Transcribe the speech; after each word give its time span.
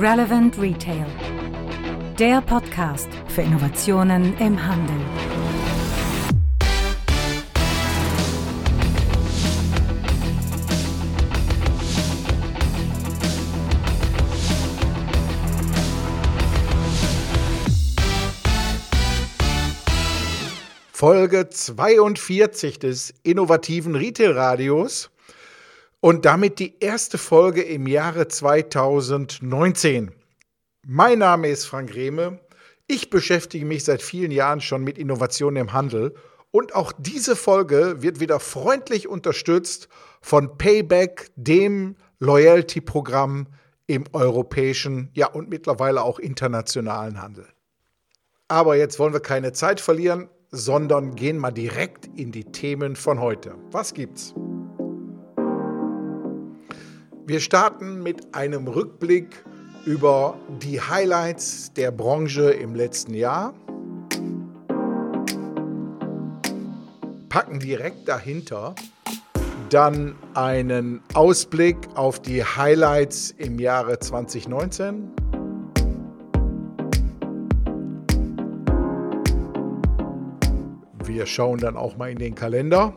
Relevant 0.00 0.56
Retail. 0.60 1.06
Der 2.20 2.40
Podcast 2.40 3.08
für 3.26 3.42
Innovationen 3.42 4.38
im 4.38 4.64
Handel. 4.64 4.94
Folge 20.92 21.48
42 21.48 22.78
des 22.78 23.14
innovativen 23.24 23.96
Retail 23.96 24.30
Radios 24.30 25.10
und 26.00 26.24
damit 26.24 26.58
die 26.58 26.78
erste 26.80 27.18
Folge 27.18 27.62
im 27.62 27.86
Jahre 27.86 28.28
2019. 28.28 30.12
Mein 30.86 31.18
Name 31.18 31.48
ist 31.48 31.66
Frank 31.66 31.94
Rehme. 31.94 32.40
Ich 32.86 33.10
beschäftige 33.10 33.66
mich 33.66 33.84
seit 33.84 34.02
vielen 34.02 34.30
Jahren 34.30 34.60
schon 34.60 34.82
mit 34.82 34.98
Innovationen 34.98 35.60
im 35.62 35.72
Handel 35.72 36.14
und 36.50 36.74
auch 36.74 36.92
diese 36.96 37.36
Folge 37.36 38.02
wird 38.02 38.20
wieder 38.20 38.40
freundlich 38.40 39.08
unterstützt 39.08 39.88
von 40.20 40.56
Payback, 40.56 41.30
dem 41.36 41.96
Loyalty-Programm 42.20 43.48
im 43.86 44.04
europäischen, 44.12 45.10
ja 45.14 45.28
und 45.28 45.50
mittlerweile 45.50 46.02
auch 46.02 46.18
internationalen 46.18 47.20
Handel. 47.20 47.46
Aber 48.48 48.76
jetzt 48.76 48.98
wollen 48.98 49.12
wir 49.12 49.20
keine 49.20 49.52
Zeit 49.52 49.80
verlieren 49.80 50.28
sondern 50.50 51.14
gehen 51.14 51.38
mal 51.38 51.50
direkt 51.50 52.06
in 52.16 52.32
die 52.32 52.44
Themen 52.44 52.96
von 52.96 53.20
heute. 53.20 53.54
Was 53.70 53.94
gibt's? 53.94 54.34
Wir 57.28 57.40
starten 57.40 58.02
mit 58.02 58.34
einem 58.34 58.66
Rückblick 58.68 59.44
über 59.84 60.38
die 60.62 60.80
Highlights 60.80 61.70
der 61.74 61.90
Branche 61.90 62.52
im 62.52 62.74
letzten 62.74 63.12
Jahr. 63.12 63.52
Packen 67.28 67.60
direkt 67.60 68.08
dahinter 68.08 68.74
dann 69.68 70.14
einen 70.32 71.02
Ausblick 71.12 71.76
auf 71.96 72.18
die 72.18 72.42
Highlights 72.42 73.32
im 73.32 73.58
Jahre 73.58 73.98
2019. 73.98 75.10
Wir 81.04 81.26
schauen 81.26 81.58
dann 81.58 81.76
auch 81.76 81.98
mal 81.98 82.10
in 82.10 82.16
den 82.16 82.34
Kalender. 82.34 82.94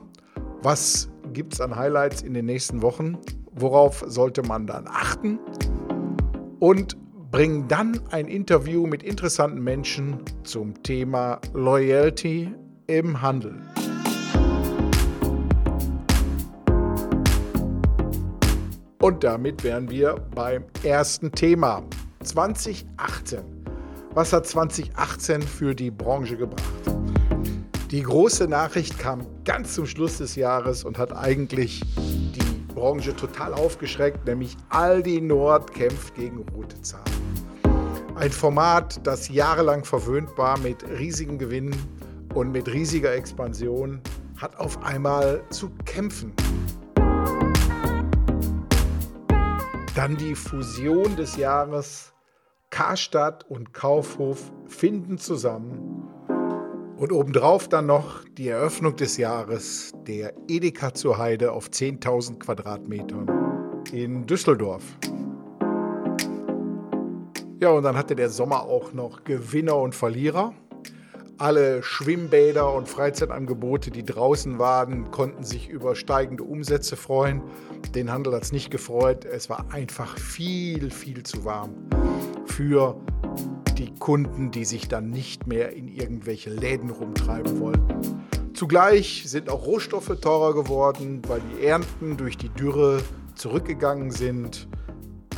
Was 0.64 1.10
gibt 1.34 1.56
es 1.56 1.60
an 1.60 1.76
Highlights 1.76 2.22
in 2.22 2.34
den 2.34 2.46
nächsten 2.46 2.82
Wochen? 2.82 3.18
Worauf 3.62 4.04
sollte 4.08 4.42
man 4.42 4.66
dann 4.66 4.88
achten? 4.88 5.38
Und 6.60 6.98
bringen 7.30 7.68
dann 7.68 8.02
ein 8.10 8.28
Interview 8.28 8.88
mit 8.88 9.04
interessanten 9.04 9.64
Menschen 9.64 10.18
zum 10.44 10.82
Thema 10.82 11.40
Loyalty 11.54 12.56
im 12.88 13.22
Handel. 13.22 13.62
Und 19.00 19.24
damit 19.24 19.64
wären 19.64 19.92
wir 19.92 20.16
beim 20.34 20.66
ersten 20.84 21.32
Thema 21.32 21.84
2018. 22.24 23.42
Was 24.16 24.34
hat 24.34 24.48
2018 24.48 25.44
für 25.44 25.76
die 25.76 25.92
Branche 25.92 26.36
gebracht? 26.36 26.64
Die 27.92 28.02
große 28.02 28.48
Nachricht 28.48 28.98
kam 28.98 29.28
ganz 29.46 29.76
zum 29.76 29.86
Schluss 29.86 30.18
des 30.18 30.36
Jahres 30.36 30.84
und 30.84 30.98
hat 30.98 31.16
eigentlich 31.16 31.84
die 31.98 32.41
Branche 32.82 33.16
total 33.16 33.54
aufgeschreckt, 33.54 34.26
nämlich 34.26 34.58
Aldi 34.70 35.22
Nord 35.22 35.72
kämpft 35.72 36.16
gegen 36.16 36.44
rote 36.50 36.82
Zahlen. 36.82 37.06
Ein 38.16 38.32
Format, 38.32 39.06
das 39.06 39.30
jahrelang 39.30 39.86
verwöhnt 39.86 40.36
war 40.36 40.58
mit 40.58 40.84
riesigen 40.90 41.38
Gewinnen 41.38 41.76
und 42.34 42.52
mit 42.52 42.68
riesiger 42.68 43.14
Expansion, 43.14 44.02
hat 44.36 44.58
auf 44.60 44.84
einmal 44.84 45.44
zu 45.52 45.70
kämpfen. 45.86 46.34
Dann 49.94 50.18
die 50.18 50.34
Fusion 50.34 51.16
des 51.16 51.38
Jahres. 51.38 52.14
Karstadt 52.72 53.44
und 53.48 53.74
Kaufhof 53.76 54.52
finden 54.66 55.20
zusammen 55.20 56.01
und 57.02 57.12
obendrauf 57.12 57.68
dann 57.68 57.88
noch 57.88 58.24
die 58.38 58.50
Eröffnung 58.50 58.96
des 58.96 59.18
Jahres 59.18 59.92
der 60.06 60.36
Edeka 60.48 60.94
zur 60.94 61.18
Heide 61.18 61.52
auf 61.52 61.70
10.000 61.70 62.38
Quadratmetern 62.38 63.28
in 63.92 64.28
Düsseldorf. 64.28 64.84
Ja, 67.60 67.72
und 67.72 67.84
dann 67.84 67.98
hatte 67.98 68.16
der 68.16 68.30
Sommer 68.30 68.66
auch 68.66 68.94
noch 68.94 69.24
Gewinner 69.24 69.78
und 69.78 69.96
Verlierer. 69.96 70.54
Alle 71.40 71.82
Schwimmbäder 71.82 72.72
und 72.72 72.88
Freizeitangebote, 72.88 73.90
die 73.90 74.06
draußen 74.06 74.60
waren, 74.60 75.10
konnten 75.10 75.44
sich 75.44 75.70
über 75.70 75.96
steigende 75.96 76.44
Umsätze 76.44 76.96
freuen. 76.96 77.42
Den 77.96 78.12
Handel 78.12 78.36
hat 78.36 78.44
es 78.44 78.52
nicht 78.52 78.70
gefreut. 78.70 79.26
Es 79.26 79.50
war 79.50 79.74
einfach 79.74 80.20
viel, 80.20 80.92
viel 80.92 81.24
zu 81.24 81.46
warm 81.46 81.74
für 82.46 82.96
die 83.74 83.94
Kunden, 83.96 84.52
die 84.52 84.66
sich 84.66 84.88
dann 84.88 85.10
nicht 85.10 85.48
mehr 85.48 85.74
in 85.74 85.88
irgendwelche 85.88 86.50
Läden 86.50 86.90
rumtreiben 86.90 87.60
wollten. 87.60 88.22
Zugleich 88.54 89.24
sind 89.26 89.50
auch 89.50 89.66
Rohstoffe 89.66 90.20
teurer 90.22 90.54
geworden, 90.54 91.22
weil 91.28 91.42
die 91.42 91.66
Ernten 91.66 92.18
durch 92.18 92.38
die 92.38 92.50
Dürre 92.50 93.02
zurückgegangen 93.36 94.12
sind. 94.12 94.68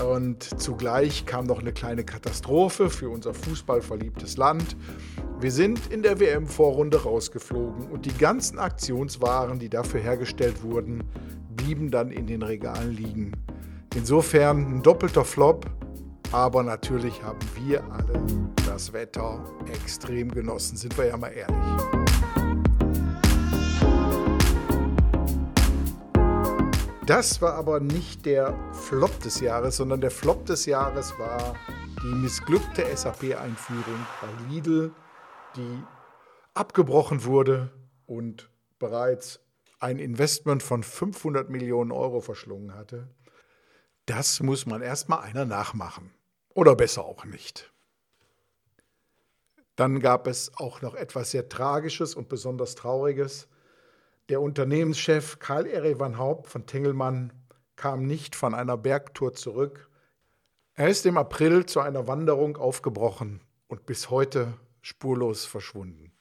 Und 0.03 0.59
zugleich 0.59 1.25
kam 1.25 1.45
noch 1.45 1.59
eine 1.59 1.71
kleine 1.71 2.03
Katastrophe 2.03 2.89
für 2.89 3.09
unser 3.09 3.33
fußballverliebtes 3.33 4.37
Land. 4.37 4.75
Wir 5.39 5.51
sind 5.51 5.91
in 5.91 6.01
der 6.01 6.19
WM-Vorrunde 6.19 7.03
rausgeflogen 7.03 7.87
und 7.87 8.05
die 8.05 8.17
ganzen 8.17 8.59
Aktionswaren, 8.59 9.59
die 9.59 9.69
dafür 9.69 9.99
hergestellt 9.99 10.63
wurden, 10.63 11.03
blieben 11.55 11.91
dann 11.91 12.11
in 12.11 12.27
den 12.27 12.41
Regalen 12.41 12.91
liegen. 12.91 13.33
Insofern 13.95 14.77
ein 14.77 14.81
doppelter 14.81 15.23
Flop, 15.23 15.69
aber 16.33 16.63
natürlich 16.63 17.21
haben 17.21 17.39
wir 17.55 17.83
alle 17.91 18.19
das 18.65 18.91
Wetter 18.91 19.45
extrem 19.71 20.31
genossen, 20.31 20.75
sind 20.75 20.97
wir 20.97 21.05
ja 21.05 21.15
mal 21.15 21.29
ehrlich. 21.29 21.55
Das 27.05 27.39
war 27.41 27.53
aber 27.53 27.79
nicht 27.79 28.25
der 28.25 28.57
Flop 28.73 29.19
des 29.19 29.41
Jahres, 29.41 29.77
sondern 29.77 30.01
der 30.01 30.09
Flop 30.09 30.45
des 30.47 30.65
Jahres 30.65 31.19
war 31.19 31.55
die 32.01 32.15
missglückte 32.15 32.83
SAP-Einführung 32.95 34.07
bei 34.19 34.27
Lidl, 34.49 34.91
die 35.55 35.83
abgebrochen 36.55 37.25
wurde 37.25 37.71
und 38.07 38.49
bereits 38.79 39.39
ein 39.79 39.99
Investment 39.99 40.63
von 40.63 40.81
500 40.81 41.51
Millionen 41.51 41.91
Euro 41.91 42.21
verschlungen 42.21 42.73
hatte. 42.73 43.13
Das 44.07 44.41
muss 44.41 44.65
man 44.65 44.81
erstmal 44.81 45.19
einer 45.19 45.45
nachmachen. 45.45 46.11
Oder 46.53 46.75
besser 46.75 47.03
auch 47.05 47.25
nicht. 47.25 47.71
Dann 49.75 49.99
gab 49.99 50.27
es 50.27 50.55
auch 50.57 50.81
noch 50.81 50.93
etwas 50.93 51.31
sehr 51.31 51.49
Tragisches 51.49 52.13
und 52.13 52.29
besonders 52.29 52.75
Trauriges. 52.75 53.47
Der 54.29 54.39
Unternehmenschef 54.39 55.39
Karl 55.39 55.65
Erevan 55.65 56.17
Haupt 56.17 56.47
von 56.47 56.65
Tengelmann 56.65 57.33
kam 57.75 58.05
nicht 58.05 58.35
von 58.35 58.53
einer 58.53 58.77
Bergtour 58.77 59.33
zurück. 59.33 59.89
Er 60.75 60.89
ist 60.89 61.05
im 61.05 61.17
April 61.17 61.65
zu 61.65 61.79
einer 61.79 62.07
Wanderung 62.07 62.57
aufgebrochen 62.57 63.41
und 63.67 63.85
bis 63.85 64.09
heute 64.09 64.53
spurlos 64.81 65.45
verschwunden. 65.45 66.11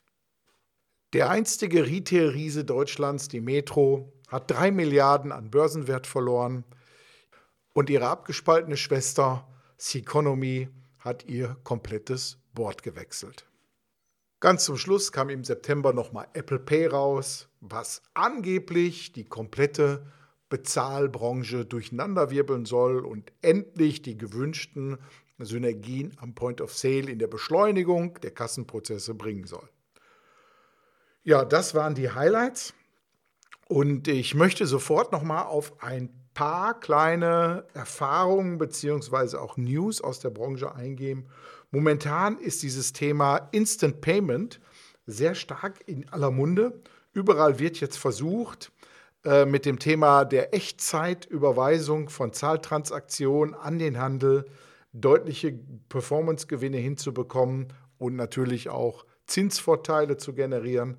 Der 1.13 1.29
einstige 1.29 1.87
Retail-Riese 1.87 2.65
Deutschlands, 2.65 3.29
die 3.29 3.43
Metro, 3.43 4.13
hat 4.29 4.51
drei 4.51 4.71
Milliarden 4.71 5.31
an 5.31 5.51
Börsenwert 5.51 6.07
verloren 6.07 6.65
und 7.75 7.91
ihre 7.91 8.09
abgespaltene 8.09 8.79
Schwester 8.79 9.47
Seconomy 9.85 10.69
hat 11.01 11.25
ihr 11.25 11.57
komplettes 11.65 12.39
Board 12.55 12.85
gewechselt. 12.85 13.49
Ganz 14.39 14.65
zum 14.65 14.77
Schluss 14.77 15.11
kam 15.11 15.29
im 15.29 15.43
September 15.43 15.93
nochmal 15.93 16.29
Apple 16.35 16.61
Pay 16.61 16.87
raus, 16.87 17.49
was 17.61 18.01
angeblich 18.15 19.13
die 19.13 19.25
komplette 19.25 20.07
Bezahlbranche 20.49 21.65
durcheinanderwirbeln 21.65 22.65
soll 22.65 23.05
und 23.05 23.33
endlich 23.43 24.03
die 24.03 24.17
gewünschten 24.17 24.99
Synergien 25.41 26.17
am 26.19 26.37
Point 26.37 26.61
of 26.61 26.73
Sale 26.73 27.11
in 27.11 27.19
der 27.19 27.27
Beschleunigung 27.27 28.21
der 28.21 28.31
Kassenprozesse 28.31 29.15
bringen 29.15 29.49
soll. 29.49 29.69
Ja, 31.25 31.45
das 31.45 31.75
waren 31.75 31.97
die 31.97 32.11
Highlights. 32.11 32.73
Und 33.67 34.07
ich 34.07 34.37
möchte 34.37 34.65
sofort 34.65 35.11
nochmal 35.11 35.47
auf 35.47 35.83
ein 35.83 36.22
paar 36.35 36.79
kleine 36.81 37.65
Erfahrungen 37.75 38.59
beziehungsweise 38.59 39.41
auch 39.41 39.57
News 39.57 40.01
aus 40.01 40.21
der 40.21 40.31
Branche 40.31 40.75
eingehen. 40.75 41.29
Momentan 41.71 42.39
ist 42.39 42.63
dieses 42.63 42.93
Thema 42.93 43.49
Instant 43.53 44.01
Payment 44.01 44.61
sehr 45.07 45.35
stark 45.35 45.81
in 45.87 46.09
aller 46.11 46.31
Munde. 46.31 46.81
Überall 47.13 47.59
wird 47.59 47.81
jetzt 47.81 47.99
versucht, 47.99 48.73
äh, 49.25 49.45
mit 49.45 49.67
dem 49.67 49.79
Thema 49.79 50.25
der 50.25 50.55
Echtzeitüberweisung 50.55 52.09
von 52.09 52.33
Zahltransaktionen 52.33 53.55
an 53.55 53.79
den 53.79 53.99
Handel 53.99 54.45
deutliche 54.93 55.59
Performance-Gewinne 55.89 56.77
hinzubekommen 56.77 57.73
und 57.99 58.17
natürlich 58.17 58.69
auch 58.69 59.07
Zinsvorteile 59.27 60.17
zu 60.17 60.35
generieren. 60.35 60.99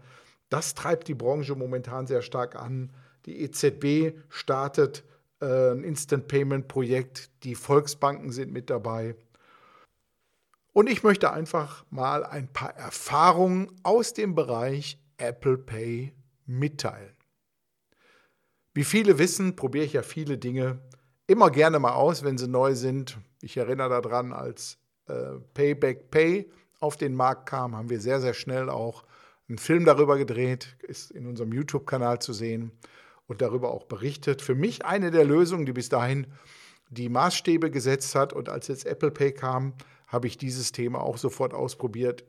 Das 0.50 0.74
treibt 0.74 1.08
die 1.08 1.16
Branche 1.16 1.56
momentan 1.56 2.08
sehr 2.08 2.22
stark 2.22 2.56
an. 2.56 2.92
Die 3.26 3.42
EZB 3.42 4.18
startet 4.30 5.04
ein 5.44 5.84
Instant 5.84 6.28
Payment 6.28 6.68
Projekt, 6.68 7.30
die 7.44 7.56
Volksbanken 7.56 8.32
sind 8.32 8.52
mit 8.52 8.70
dabei. 8.70 9.16
Und 10.72 10.90
ich 10.90 11.04
möchte 11.04 11.32
einfach 11.32 11.86
mal 11.90 12.26
ein 12.26 12.52
paar 12.52 12.76
Erfahrungen 12.76 13.72
aus 13.84 14.14
dem 14.14 14.36
Bereich 14.36 14.98
Apple 15.18 15.58
Pay 15.58 16.14
mitteilen. 16.46 17.16
Wie 18.74 18.84
viele 18.84 19.20
wissen, 19.20 19.56
probiere 19.56 19.86
ich 19.86 19.94
ja 19.94 20.02
viele 20.02 20.38
Dinge 20.38 20.80
immer 21.28 21.52
gerne 21.52 21.80
mal 21.80 21.94
aus, 21.94 22.24
wenn 22.24 22.38
sie 22.38 22.48
neu 22.48 22.74
sind. 22.74 23.18
Ich 23.42 23.58
erinnere 23.58 24.02
daran, 24.02 24.34
als 24.34 24.80
äh, 25.08 25.40
Payback 25.54 26.10
Pay 26.10 26.50
auf 26.80 26.98
den 26.98 27.14
Markt 27.14 27.48
kam, 27.48 27.76
haben 27.76 27.90
wir 27.90 28.00
sehr, 28.00 28.20
sehr 28.20 28.34
schnell 28.34 28.70
auch 28.70 29.04
einen 29.48 29.58
Film 29.58 29.86
darüber 29.86 30.18
gedreht, 30.18 30.76
ist 30.82 31.12
in 31.12 31.28
unserem 31.28 31.54
YouTube-Kanal 31.54 32.20
zu 32.20 32.34
sehen 32.34 32.72
und 33.28 33.42
darüber 33.42 33.72
auch 33.72 33.86
berichtet. 33.86 34.42
Für 34.42 34.56
mich 34.56 34.86
eine 34.86 35.12
der 35.12 35.26
Lösungen, 35.26 35.66
die 35.66 35.74
bis 35.74 35.90
dahin 35.90 36.28
die 36.90 37.10
Maßstäbe 37.10 37.72
gesetzt 37.72 38.16
hat. 38.16 38.34
Und 38.34 38.50
als 38.50 38.68
jetzt 38.68 38.86
Apple 38.86 39.12
Pay 39.12 39.34
kam, 39.34 39.74
habe 40.08 40.28
ich 40.28 40.38
dieses 40.38 40.72
Thema 40.72 41.02
auch 41.02 41.18
sofort 41.18 41.54
ausprobiert. 41.54 42.24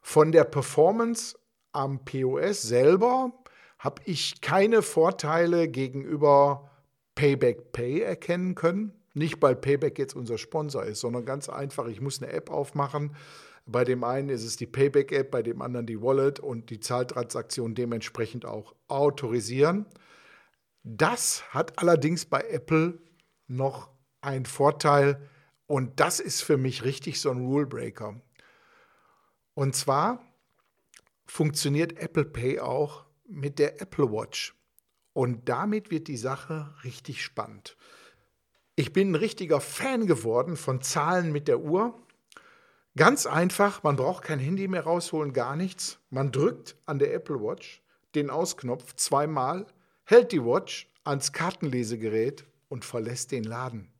Von 0.00 0.32
der 0.32 0.44
Performance 0.44 1.38
am 1.72 2.04
POS 2.04 2.62
selber 2.62 3.32
habe 3.78 4.02
ich 4.04 4.40
keine 4.40 4.82
Vorteile 4.82 5.68
gegenüber 5.68 6.70
Payback 7.14 7.72
Pay 7.72 8.00
erkennen 8.00 8.54
können. 8.54 8.92
Nicht, 9.14 9.42
weil 9.42 9.56
Payback 9.56 9.98
jetzt 9.98 10.14
unser 10.14 10.38
Sponsor 10.38 10.84
ist, 10.84 11.00
sondern 11.00 11.24
ganz 11.24 11.48
einfach, 11.48 11.86
ich 11.86 12.00
muss 12.00 12.22
eine 12.22 12.32
App 12.32 12.50
aufmachen. 12.50 13.14
Bei 13.66 13.84
dem 13.84 14.02
einen 14.04 14.28
ist 14.28 14.44
es 14.44 14.56
die 14.56 14.66
Payback-App, 14.66 15.30
bei 15.30 15.42
dem 15.42 15.62
anderen 15.62 15.86
die 15.86 16.00
Wallet 16.00 16.40
und 16.40 16.70
die 16.70 16.80
Zahltransaktion 16.80 17.74
dementsprechend 17.74 18.44
auch 18.44 18.74
autorisieren. 18.88 19.86
Das 20.84 21.44
hat 21.50 21.78
allerdings 21.78 22.26
bei 22.26 22.40
Apple 22.40 23.00
noch 23.46 23.90
einen 24.20 24.46
Vorteil 24.46 25.28
und 25.66 26.00
das 26.00 26.20
ist 26.20 26.42
für 26.42 26.56
mich 26.56 26.84
richtig 26.84 27.20
so 27.20 27.30
ein 27.30 27.38
Rule 27.38 27.66
Breaker. 27.66 28.20
Und 29.54 29.76
zwar 29.76 30.24
funktioniert 31.24 31.98
Apple 31.98 32.24
Pay 32.24 32.60
auch 32.60 33.06
mit 33.26 33.58
der 33.58 33.80
Apple 33.80 34.10
Watch. 34.10 34.54
Und 35.12 35.48
damit 35.48 35.90
wird 35.90 36.08
die 36.08 36.16
Sache 36.16 36.74
richtig 36.84 37.22
spannend. 37.22 37.76
Ich 38.74 38.92
bin 38.92 39.12
ein 39.12 39.14
richtiger 39.14 39.60
Fan 39.60 40.06
geworden 40.06 40.56
von 40.56 40.80
Zahlen 40.80 41.30
mit 41.32 41.48
der 41.48 41.60
Uhr. 41.60 41.94
Ganz 42.96 43.26
einfach, 43.26 43.82
man 43.82 43.96
braucht 43.96 44.24
kein 44.24 44.38
Handy 44.38 44.68
mehr 44.68 44.84
rausholen, 44.84 45.32
gar 45.32 45.56
nichts. 45.56 46.00
Man 46.10 46.32
drückt 46.32 46.76
an 46.86 46.98
der 46.98 47.14
Apple 47.14 47.40
Watch 47.40 47.82
den 48.14 48.30
Ausknopf 48.30 48.94
zweimal 48.94 49.66
hält 50.12 50.30
die 50.32 50.44
Watch 50.44 50.92
ans 51.04 51.32
Kartenlesegerät 51.32 52.44
und 52.68 52.84
verlässt 52.84 53.32
den 53.32 53.44
Laden. 53.44 53.90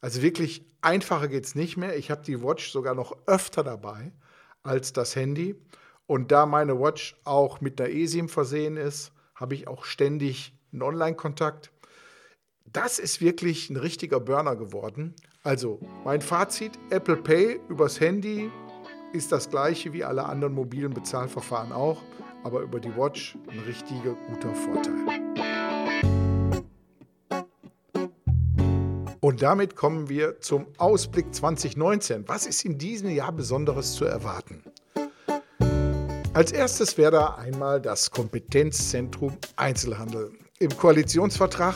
Also 0.00 0.20
wirklich 0.20 0.64
einfacher 0.80 1.28
geht 1.28 1.46
es 1.46 1.54
nicht 1.54 1.76
mehr. 1.76 1.96
Ich 1.96 2.10
habe 2.10 2.22
die 2.22 2.42
Watch 2.42 2.70
sogar 2.70 2.94
noch 2.94 3.16
öfter 3.26 3.62
dabei 3.62 4.12
als 4.62 4.92
das 4.92 5.14
Handy. 5.14 5.54
Und 6.06 6.32
da 6.32 6.46
meine 6.46 6.80
Watch 6.80 7.16
auch 7.24 7.60
mit 7.60 7.80
einer 7.80 7.90
eSIM 7.90 8.28
versehen 8.28 8.76
ist, 8.76 9.12
habe 9.34 9.54
ich 9.54 9.68
auch 9.68 9.84
ständig 9.84 10.52
einen 10.72 10.82
Online-Kontakt. 10.82 11.70
Das 12.64 12.98
ist 12.98 13.20
wirklich 13.20 13.70
ein 13.70 13.76
richtiger 13.76 14.20
Burner 14.20 14.56
geworden. 14.56 15.14
Also 15.44 15.80
mein 16.04 16.20
Fazit, 16.22 16.72
Apple 16.90 17.16
Pay 17.16 17.60
übers 17.68 18.00
Handy 18.00 18.50
ist 19.12 19.30
das 19.30 19.48
gleiche 19.48 19.92
wie 19.92 20.02
alle 20.02 20.24
anderen 20.24 20.54
mobilen 20.54 20.92
Bezahlverfahren 20.92 21.72
auch 21.72 22.02
aber 22.46 22.60
über 22.60 22.78
die 22.78 22.96
Watch 22.96 23.36
ein 23.50 23.58
richtiger 23.60 24.14
guter 24.28 24.54
Vorteil. 24.54 25.25
Und 29.26 29.42
damit 29.42 29.74
kommen 29.74 30.08
wir 30.08 30.40
zum 30.40 30.66
Ausblick 30.78 31.34
2019. 31.34 32.28
Was 32.28 32.46
ist 32.46 32.64
in 32.64 32.78
diesem 32.78 33.10
Jahr 33.10 33.32
Besonderes 33.32 33.94
zu 33.94 34.04
erwarten? 34.04 34.62
Als 36.32 36.52
erstes 36.52 36.96
wäre 36.96 37.10
da 37.10 37.26
einmal 37.34 37.80
das 37.80 38.12
Kompetenzzentrum 38.12 39.36
Einzelhandel. 39.56 40.30
Im 40.60 40.76
Koalitionsvertrag 40.76 41.74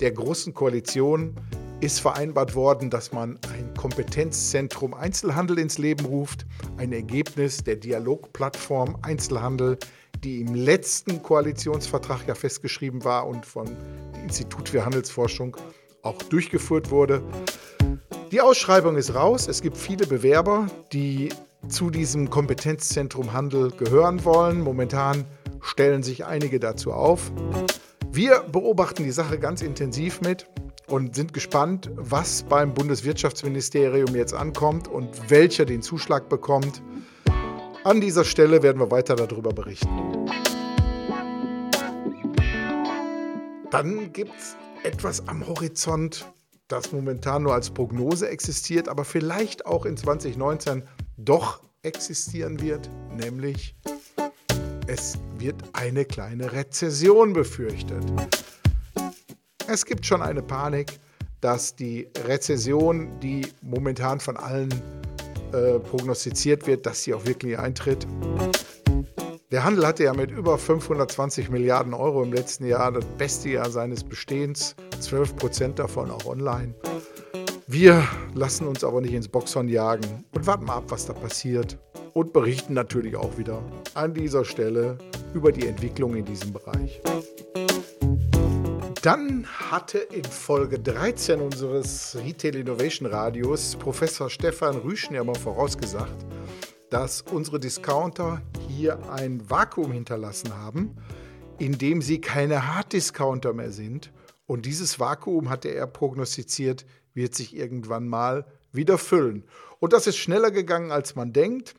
der 0.00 0.12
Großen 0.12 0.54
Koalition 0.54 1.34
ist 1.82 2.00
vereinbart 2.00 2.54
worden, 2.54 2.88
dass 2.88 3.12
man 3.12 3.38
ein 3.52 3.74
Kompetenzzentrum 3.76 4.94
Einzelhandel 4.94 5.58
ins 5.58 5.76
Leben 5.76 6.06
ruft, 6.06 6.46
ein 6.78 6.94
Ergebnis 6.94 7.62
der 7.62 7.76
Dialogplattform 7.76 8.96
Einzelhandel, 9.02 9.76
die 10.24 10.40
im 10.40 10.54
letzten 10.54 11.22
Koalitionsvertrag 11.22 12.26
ja 12.26 12.34
festgeschrieben 12.34 13.04
war 13.04 13.26
und 13.26 13.44
von 13.44 13.66
dem 13.66 14.22
Institut 14.22 14.70
für 14.70 14.86
Handelsforschung 14.86 15.54
auch 16.02 16.22
durchgeführt 16.22 16.90
wurde. 16.90 17.22
Die 18.30 18.40
Ausschreibung 18.40 18.96
ist 18.96 19.14
raus. 19.14 19.48
Es 19.48 19.62
gibt 19.62 19.76
viele 19.76 20.06
Bewerber, 20.06 20.66
die 20.92 21.30
zu 21.68 21.90
diesem 21.90 22.30
Kompetenzzentrum 22.30 23.32
Handel 23.32 23.70
gehören 23.70 24.24
wollen. 24.24 24.60
Momentan 24.60 25.24
stellen 25.60 26.02
sich 26.02 26.26
einige 26.26 26.60
dazu 26.60 26.92
auf. 26.92 27.32
Wir 28.10 28.40
beobachten 28.40 29.04
die 29.04 29.10
Sache 29.10 29.38
ganz 29.38 29.62
intensiv 29.62 30.20
mit 30.20 30.46
und 30.88 31.14
sind 31.14 31.32
gespannt, 31.32 31.90
was 31.94 32.42
beim 32.42 32.74
Bundeswirtschaftsministerium 32.74 34.14
jetzt 34.14 34.34
ankommt 34.34 34.88
und 34.88 35.30
welcher 35.30 35.64
den 35.64 35.82
Zuschlag 35.82 36.28
bekommt. 36.28 36.82
An 37.84 38.00
dieser 38.00 38.24
Stelle 38.24 38.62
werden 38.62 38.80
wir 38.80 38.90
weiter 38.90 39.16
darüber 39.16 39.52
berichten. 39.52 39.88
Dann 43.70 44.12
gibt 44.12 44.32
es 44.38 44.56
etwas 44.82 45.26
am 45.28 45.46
Horizont, 45.46 46.26
das 46.68 46.92
momentan 46.92 47.42
nur 47.42 47.54
als 47.54 47.70
Prognose 47.70 48.28
existiert, 48.28 48.88
aber 48.88 49.04
vielleicht 49.04 49.66
auch 49.66 49.84
in 49.86 49.96
2019 49.96 50.82
doch 51.16 51.60
existieren 51.82 52.60
wird, 52.60 52.88
nämlich 53.16 53.74
es 54.86 55.18
wird 55.38 55.62
eine 55.72 56.04
kleine 56.04 56.52
Rezession 56.52 57.32
befürchtet. 57.32 58.04
Es 59.66 59.84
gibt 59.84 60.06
schon 60.06 60.22
eine 60.22 60.42
Panik, 60.42 60.98
dass 61.40 61.76
die 61.76 62.08
Rezession, 62.26 63.20
die 63.20 63.46
momentan 63.62 64.18
von 64.18 64.36
allen 64.36 64.70
äh, 65.52 65.78
prognostiziert 65.78 66.66
wird, 66.66 66.86
dass 66.86 67.04
sie 67.04 67.14
auch 67.14 67.24
wirklich 67.26 67.58
eintritt. 67.58 68.06
Der 69.50 69.64
Handel 69.64 69.86
hatte 69.86 70.04
ja 70.04 70.12
mit 70.12 70.30
über 70.30 70.58
520 70.58 71.48
Milliarden 71.48 71.94
Euro 71.94 72.22
im 72.22 72.34
letzten 72.34 72.66
Jahr 72.66 72.92
das 72.92 73.06
beste 73.16 73.48
Jahr 73.48 73.70
seines 73.70 74.04
Bestehens, 74.04 74.76
12 75.00 75.36
Prozent 75.36 75.78
davon 75.78 76.10
auch 76.10 76.26
online. 76.26 76.74
Wir 77.66 78.06
lassen 78.34 78.68
uns 78.68 78.84
aber 78.84 79.00
nicht 79.00 79.14
ins 79.14 79.26
Boxhorn 79.26 79.68
jagen 79.68 80.26
und 80.34 80.46
warten 80.46 80.66
mal 80.66 80.76
ab, 80.76 80.84
was 80.88 81.06
da 81.06 81.14
passiert 81.14 81.78
und 82.12 82.34
berichten 82.34 82.74
natürlich 82.74 83.16
auch 83.16 83.38
wieder 83.38 83.62
an 83.94 84.12
dieser 84.12 84.44
Stelle 84.44 84.98
über 85.32 85.50
die 85.50 85.66
Entwicklung 85.66 86.14
in 86.14 86.26
diesem 86.26 86.52
Bereich. 86.52 87.00
Dann 89.00 89.46
hatte 89.46 89.96
in 89.96 90.24
Folge 90.24 90.78
13 90.78 91.40
unseres 91.40 92.18
Retail 92.22 92.54
Innovation 92.54 93.08
Radios 93.08 93.76
Professor 93.76 94.28
Stefan 94.28 94.76
Rüschen 94.76 95.14
ja 95.14 95.24
mal 95.24 95.34
vorausgesagt, 95.34 96.26
dass 96.90 97.22
unsere 97.22 97.58
Discounter 97.58 98.42
hier 98.78 99.10
ein 99.10 99.50
Vakuum 99.50 99.90
hinterlassen 99.90 100.56
haben, 100.56 100.96
in 101.58 101.78
dem 101.78 102.00
sie 102.00 102.20
keine 102.20 102.72
Hard-Discounter 102.72 103.52
mehr 103.52 103.72
sind. 103.72 104.12
Und 104.46 104.66
dieses 104.66 105.00
Vakuum, 105.00 105.50
hatte 105.50 105.68
er 105.68 105.88
prognostiziert, 105.88 106.86
wird 107.12 107.34
sich 107.34 107.56
irgendwann 107.56 108.06
mal 108.06 108.46
wieder 108.72 108.96
füllen. 108.96 109.44
Und 109.80 109.92
das 109.92 110.06
ist 110.06 110.16
schneller 110.16 110.52
gegangen, 110.52 110.92
als 110.92 111.16
man 111.16 111.32
denkt. 111.32 111.74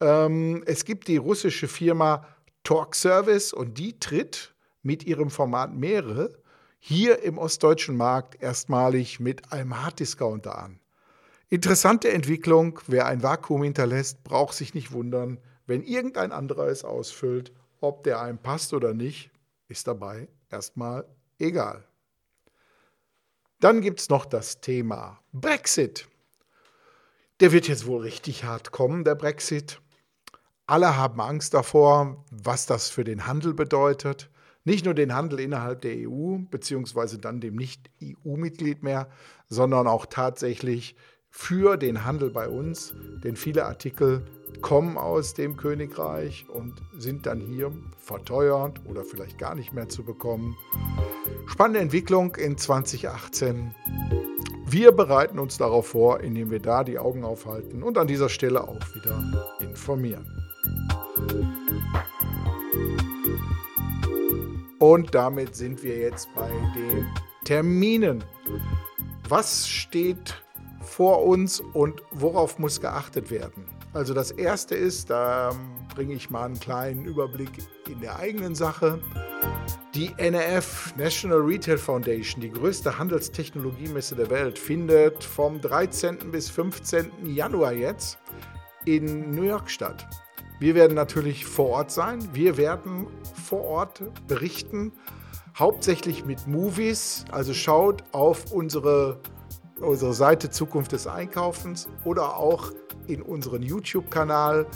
Ähm, 0.00 0.62
es 0.66 0.84
gibt 0.84 1.08
die 1.08 1.16
russische 1.16 1.66
Firma 1.66 2.26
Talk 2.62 2.94
Service 2.94 3.52
und 3.52 3.78
die 3.78 3.98
tritt 3.98 4.54
mit 4.82 5.04
ihrem 5.04 5.30
Format 5.30 5.74
mehrere 5.74 6.38
hier 6.78 7.24
im 7.24 7.38
ostdeutschen 7.38 7.96
Markt 7.96 8.40
erstmalig 8.40 9.18
mit 9.18 9.52
einem 9.52 9.82
Harddiscounter 9.82 10.56
an. 10.56 10.78
Interessante 11.48 12.12
Entwicklung, 12.12 12.78
wer 12.86 13.06
ein 13.06 13.24
Vakuum 13.24 13.64
hinterlässt, 13.64 14.22
braucht 14.22 14.54
sich 14.54 14.74
nicht 14.74 14.92
wundern, 14.92 15.38
wenn 15.66 15.82
irgendein 15.82 16.32
anderer 16.32 16.68
es 16.68 16.84
ausfüllt, 16.84 17.52
ob 17.80 18.04
der 18.04 18.20
einem 18.20 18.38
passt 18.38 18.72
oder 18.72 18.94
nicht, 18.94 19.30
ist 19.68 19.86
dabei 19.86 20.28
erstmal 20.50 21.06
egal. 21.38 21.84
Dann 23.60 23.80
gibt 23.80 24.00
es 24.00 24.08
noch 24.08 24.26
das 24.26 24.60
Thema 24.60 25.20
Brexit. 25.32 26.08
Der 27.40 27.52
wird 27.52 27.68
jetzt 27.68 27.86
wohl 27.86 28.02
richtig 28.02 28.44
hart 28.44 28.70
kommen, 28.70 29.04
der 29.04 29.14
Brexit. 29.14 29.80
Alle 30.66 30.96
haben 30.96 31.20
Angst 31.20 31.54
davor, 31.54 32.24
was 32.30 32.66
das 32.66 32.90
für 32.90 33.04
den 33.04 33.26
Handel 33.26 33.54
bedeutet. 33.54 34.30
Nicht 34.64 34.84
nur 34.84 34.94
den 34.94 35.14
Handel 35.14 35.40
innerhalb 35.40 35.82
der 35.82 36.08
EU, 36.08 36.38
beziehungsweise 36.50 37.18
dann 37.18 37.40
dem 37.40 37.54
Nicht-EU-Mitglied 37.56 38.82
mehr, 38.82 39.08
sondern 39.48 39.86
auch 39.86 40.06
tatsächlich 40.06 40.96
für 41.30 41.76
den 41.76 42.04
Handel 42.04 42.30
bei 42.30 42.48
uns, 42.48 42.94
denn 43.22 43.36
viele 43.36 43.66
Artikel 43.66 44.24
kommen 44.60 44.98
aus 44.98 45.34
dem 45.34 45.56
Königreich 45.56 46.46
und 46.48 46.74
sind 46.96 47.26
dann 47.26 47.40
hier 47.40 47.72
verteuert 47.98 48.80
oder 48.86 49.04
vielleicht 49.04 49.38
gar 49.38 49.54
nicht 49.54 49.72
mehr 49.72 49.88
zu 49.88 50.04
bekommen. 50.04 50.56
Spannende 51.46 51.80
Entwicklung 51.80 52.34
in 52.36 52.56
2018. 52.56 53.74
Wir 54.68 54.90
bereiten 54.92 55.38
uns 55.38 55.58
darauf 55.58 55.88
vor, 55.88 56.20
indem 56.20 56.50
wir 56.50 56.60
da 56.60 56.82
die 56.82 56.98
Augen 56.98 57.24
aufhalten 57.24 57.82
und 57.82 57.98
an 57.98 58.08
dieser 58.08 58.28
Stelle 58.28 58.66
auch 58.66 58.80
wieder 58.94 59.22
informieren. 59.60 60.26
Und 64.78 65.14
damit 65.14 65.54
sind 65.54 65.82
wir 65.82 65.96
jetzt 65.96 66.28
bei 66.34 66.50
den 66.74 67.06
Terminen. 67.44 68.24
Was 69.28 69.68
steht 69.68 70.42
vor 70.80 71.24
uns 71.24 71.60
und 71.60 72.02
worauf 72.10 72.58
muss 72.58 72.80
geachtet 72.80 73.30
werden? 73.30 73.75
Also 73.96 74.12
das 74.12 74.30
erste 74.30 74.74
ist, 74.74 75.08
da 75.08 75.52
bringe 75.94 76.12
ich 76.12 76.28
mal 76.28 76.44
einen 76.44 76.60
kleinen 76.60 77.06
Überblick 77.06 77.48
in 77.88 77.98
der 78.00 78.18
eigenen 78.18 78.54
Sache. 78.54 79.00
Die 79.94 80.12
NRF, 80.18 80.94
National 80.98 81.38
Retail 81.38 81.78
Foundation, 81.78 82.42
die 82.42 82.50
größte 82.50 82.98
Handelstechnologiemesse 82.98 84.14
der 84.14 84.28
Welt, 84.28 84.58
findet 84.58 85.24
vom 85.24 85.62
13. 85.62 86.30
bis 86.30 86.50
15. 86.50 87.10
Januar 87.34 87.72
jetzt 87.72 88.18
in 88.84 89.30
New 89.30 89.44
York 89.44 89.70
statt. 89.70 90.06
Wir 90.60 90.74
werden 90.74 90.94
natürlich 90.94 91.46
vor 91.46 91.70
Ort 91.70 91.90
sein. 91.90 92.28
Wir 92.34 92.58
werden 92.58 93.06
vor 93.46 93.64
Ort 93.64 94.02
berichten, 94.28 94.92
hauptsächlich 95.58 96.26
mit 96.26 96.46
Movies. 96.46 97.24
Also 97.32 97.54
schaut 97.54 98.04
auf 98.12 98.52
unsere, 98.52 99.20
unsere 99.80 100.12
Seite 100.12 100.50
Zukunft 100.50 100.92
des 100.92 101.06
Einkaufens 101.06 101.88
oder 102.04 102.36
auch 102.36 102.72
in 103.08 103.22
unseren 103.22 103.62
YouTube-Kanal. 103.62 104.66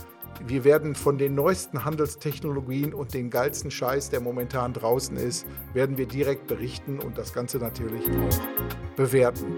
Wir 0.46 0.64
werden 0.64 0.94
von 0.94 1.18
den 1.18 1.34
neuesten 1.34 1.84
Handelstechnologien 1.84 2.94
und 2.94 3.12
den 3.12 3.30
geilsten 3.30 3.70
Scheiß, 3.70 4.10
der 4.10 4.20
momentan 4.20 4.72
draußen 4.72 5.16
ist, 5.16 5.46
werden 5.74 5.98
wir 5.98 6.06
direkt 6.06 6.46
berichten 6.46 6.98
und 6.98 7.18
das 7.18 7.32
Ganze 7.32 7.58
natürlich 7.58 8.04
auch 8.04 8.96
bewerten. 8.96 9.56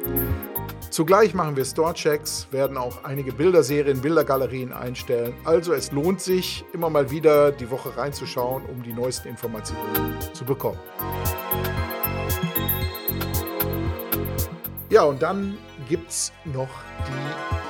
Zugleich 0.91 1.35
machen 1.35 1.57
wir 1.57 1.64
Store-Checks, 1.64 2.49
werden 2.50 2.76
auch 2.76 3.05
einige 3.05 3.33
Bilderserien, 3.33 4.00
Bildergalerien 4.00 4.73
einstellen. 4.73 5.35
Also 5.45 5.73
es 5.73 5.93
lohnt 5.93 6.21
sich, 6.21 6.64
immer 6.73 6.91
mal 6.91 7.11
wieder 7.11 7.52
die 7.52 7.71
Woche 7.71 7.97
reinzuschauen, 7.97 8.64
um 8.67 8.83
die 8.83 8.93
neuesten 8.93 9.29
Informationen 9.29 10.17
zu 10.33 10.45
bekommen. 10.45 10.79
Ja, 14.91 15.05
und 15.05 15.23
dann 15.23 15.57
gibt 15.88 16.11
es 16.11 16.33
noch 16.45 16.69
die 17.07 17.62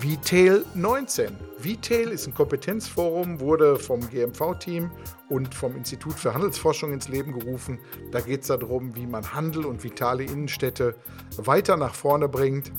VTail 0.00 0.64
19. 0.74 1.36
VTail 1.58 2.08
ist 2.08 2.26
ein 2.26 2.32
Kompetenzforum, 2.32 3.38
wurde 3.38 3.76
vom 3.76 4.00
GMV-Team 4.00 4.90
und 5.28 5.54
vom 5.54 5.76
Institut 5.76 6.14
für 6.14 6.32
Handelsforschung 6.32 6.94
ins 6.94 7.08
Leben 7.08 7.38
gerufen. 7.38 7.78
Da 8.10 8.20
geht 8.20 8.40
es 8.40 8.46
darum, 8.46 8.96
wie 8.96 9.06
man 9.06 9.34
Handel 9.34 9.66
und 9.66 9.84
vitale 9.84 10.24
Innenstädte 10.24 10.94
weiter 11.36 11.76
nach 11.76 11.94
vorne 11.94 12.28
bringt. 12.28 12.72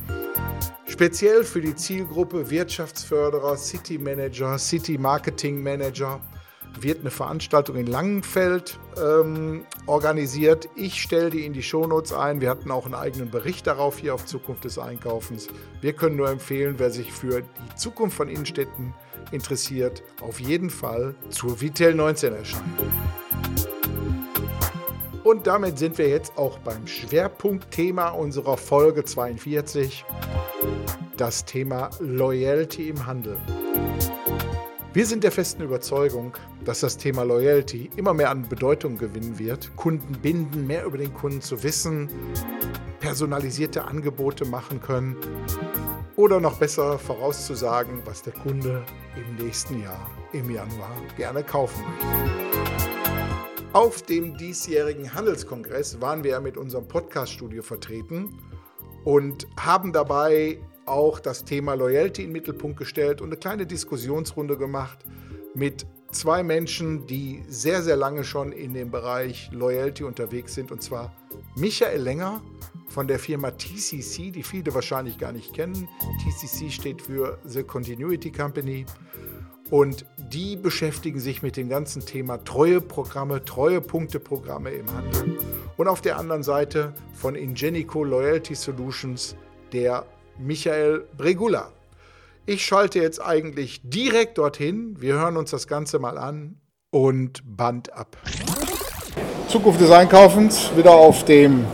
Speziell 0.88 1.44
für 1.44 1.62
die 1.62 1.76
Zielgruppe 1.76 2.50
Wirtschaftsförderer, 2.50 3.56
City 3.56 4.00
Manager, 4.00 4.58
City 4.58 4.98
Marketing 4.98 5.62
Manager 5.62 6.20
wird 6.80 7.02
eine 7.02 7.12
Veranstaltung 7.12 7.76
in 7.76 7.88
Langenfeld 7.88 8.80
ähm, 8.98 9.66
organisiert. 9.86 10.70
Ich 10.76 11.02
stelle 11.02 11.30
die 11.30 11.46
in 11.46 11.54
die 11.54 11.64
Shownotes 11.64 12.14
ein. 12.14 12.42
Wir 12.42 12.50
hatten 12.50 12.72
auch 12.72 12.86
einen 12.86 12.96
eigenen 12.96 13.30
Bericht 13.30 13.68
darauf 13.68 13.98
hier 13.98 14.14
auf 14.14 14.26
Zukunft 14.26 14.64
des 14.64 14.80
Einkaufens. 14.80 15.48
Wir 15.82 15.94
können 15.94 16.16
nur 16.16 16.30
empfehlen, 16.30 16.76
wer 16.78 16.92
sich 16.92 17.12
für 17.12 17.42
die 17.42 17.76
Zukunft 17.76 18.18
von 18.18 18.30
Innenstädten 18.30 18.94
interessiert, 19.32 20.04
auf 20.22 20.40
jeden 20.40 20.70
Fall 20.70 21.16
zur 21.30 21.62
Vitel 21.62 21.94
19 21.94 22.34
erscheinen. 22.34 22.78
Und 25.24 25.46
damit 25.46 25.78
sind 25.78 25.98
wir 25.98 26.10
jetzt 26.10 26.38
auch 26.38 26.58
beim 26.60 26.88
Schwerpunktthema 26.88 28.10
unserer 28.10 28.58
Folge 28.58 29.06
42, 29.06 30.04
das 31.16 31.46
Thema 31.46 31.92
Loyalty 32.00 32.90
im 32.90 33.06
Handel. 33.06 33.38
Wir 34.94 35.06
sind 35.06 35.24
der 35.24 35.32
festen 35.32 35.64
Überzeugung, 35.64 36.34
dass 36.66 36.82
das 36.82 36.98
Thema 36.98 37.24
Loyalty 37.24 37.90
immer 37.96 38.14
mehr 38.14 38.30
an 38.30 38.50
Bedeutung 38.50 38.98
gewinnen 38.98 39.40
wird, 39.40 39.74
Kunden 39.78 40.12
binden, 40.22 40.68
mehr 40.68 40.84
über 40.84 40.98
den 40.98 41.14
Kunden 41.14 41.40
zu 41.40 41.64
wissen, 41.64 42.10
personalisierte 43.00 43.86
Angebote 43.86 44.44
machen 44.44 44.82
können 44.82 45.16
oder 46.18 46.42
noch 46.42 46.58
besser 46.58 47.00
vorauszusagen, 47.00 48.02
was 48.04 48.22
der 48.22 48.34
Kunde 48.34 48.84
im 49.16 49.46
nächsten 49.46 49.82
Jahr, 49.82 50.12
im 50.34 50.52
Januar, 50.52 50.92
gerne 51.16 51.42
kaufen 51.42 51.86
möchte. 51.86 53.72
Auf 53.72 54.02
dem 54.02 54.36
diesjährigen 54.36 55.14
Handelskongress 55.14 56.02
waren 56.02 56.26
wir 56.26 56.42
mit 56.42 56.58
unserem 56.58 56.90
Podcast-Studio 56.90 57.64
vertreten 57.64 58.38
und 59.06 59.48
haben 59.58 59.94
dabei 59.94 60.60
auch 60.86 61.20
das 61.20 61.44
Thema 61.44 61.74
Loyalty 61.74 62.24
in 62.24 62.30
den 62.30 62.34
Mittelpunkt 62.34 62.78
gestellt 62.78 63.22
und 63.22 63.30
eine 63.30 63.38
kleine 63.38 63.66
Diskussionsrunde 63.66 64.58
gemacht 64.58 65.00
mit 65.54 65.86
zwei 66.12 66.44
Menschen, 66.44 67.06
die 67.08 67.44
sehr, 67.48 67.82
sehr 67.82 67.96
lange 67.96 68.24
schon 68.24 68.52
in 68.52 68.74
dem 68.74 68.92
Bereich 68.92 69.50
Loyalty 69.52 70.04
unterwegs 70.04 70.54
sind. 70.54 70.72
Und 70.72 70.82
zwar 70.82 71.14
Michael 71.56 72.02
Länger 72.02 72.42
von 72.90 73.08
der 73.08 73.20
Firma 73.20 73.52
TCC, 73.52 74.32
die 74.32 74.44
viele 74.44 74.74
wahrscheinlich 74.74 75.18
gar 75.18 75.32
nicht 75.32 75.54
kennen. 75.54 75.88
TCC 76.24 76.70
steht 76.70 77.02
für 77.02 77.40
The 77.46 77.64
Continuity 77.64 78.32
Company. 78.32 78.86
Und 79.70 80.06
die 80.18 80.58
beschäftigen 80.58 81.20
sich 81.22 81.42
mit 81.42 81.56
dem 81.56 81.70
ganzen 81.70 82.06
Thema 82.06 82.44
Treueprogramme, 82.44 83.46
Treuepunkteprogramme 83.46 84.72
im 84.72 84.94
Handel. 84.94 85.38
Und 85.78 85.88
auf 85.88 86.02
der 86.02 86.18
anderen 86.18 86.44
Seite 86.44 86.94
von 87.14 87.36
Ingenico 87.36 88.04
Loyalty 88.04 88.54
Solutions 88.54 89.38
der 89.72 90.06
Michael 90.38 91.06
Bregula. 91.18 91.72
Ich 92.46 92.66
schalte 92.66 93.00
jetzt 93.00 93.22
eigentlich 93.22 93.82
direkt 93.84 94.38
dorthin. 94.38 94.98
Wir 95.00 95.14
hören 95.14 95.38
uns 95.38 95.52
das 95.52 95.68
Ganze 95.68 96.00
mal 96.00 96.18
an 96.18 96.56
und 96.90 97.42
Band 97.46 97.94
ab. 97.94 98.18
Zukunft 99.48 99.82
des 99.82 99.92
Einkaufens 99.92 100.72
wieder 100.76 100.92
auf 100.92 101.26
dem 101.26 101.66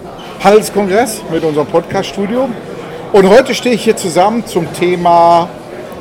Handelskongress 0.44 1.22
mit 1.32 1.44
unserem 1.44 1.68
Podcast-Studio. 1.68 2.50
Und 3.14 3.30
heute 3.30 3.56
stehe 3.56 3.76
ich 3.76 3.84
hier 3.84 3.96
zusammen 3.96 4.46
zum 4.46 4.72
Thema 4.74 5.50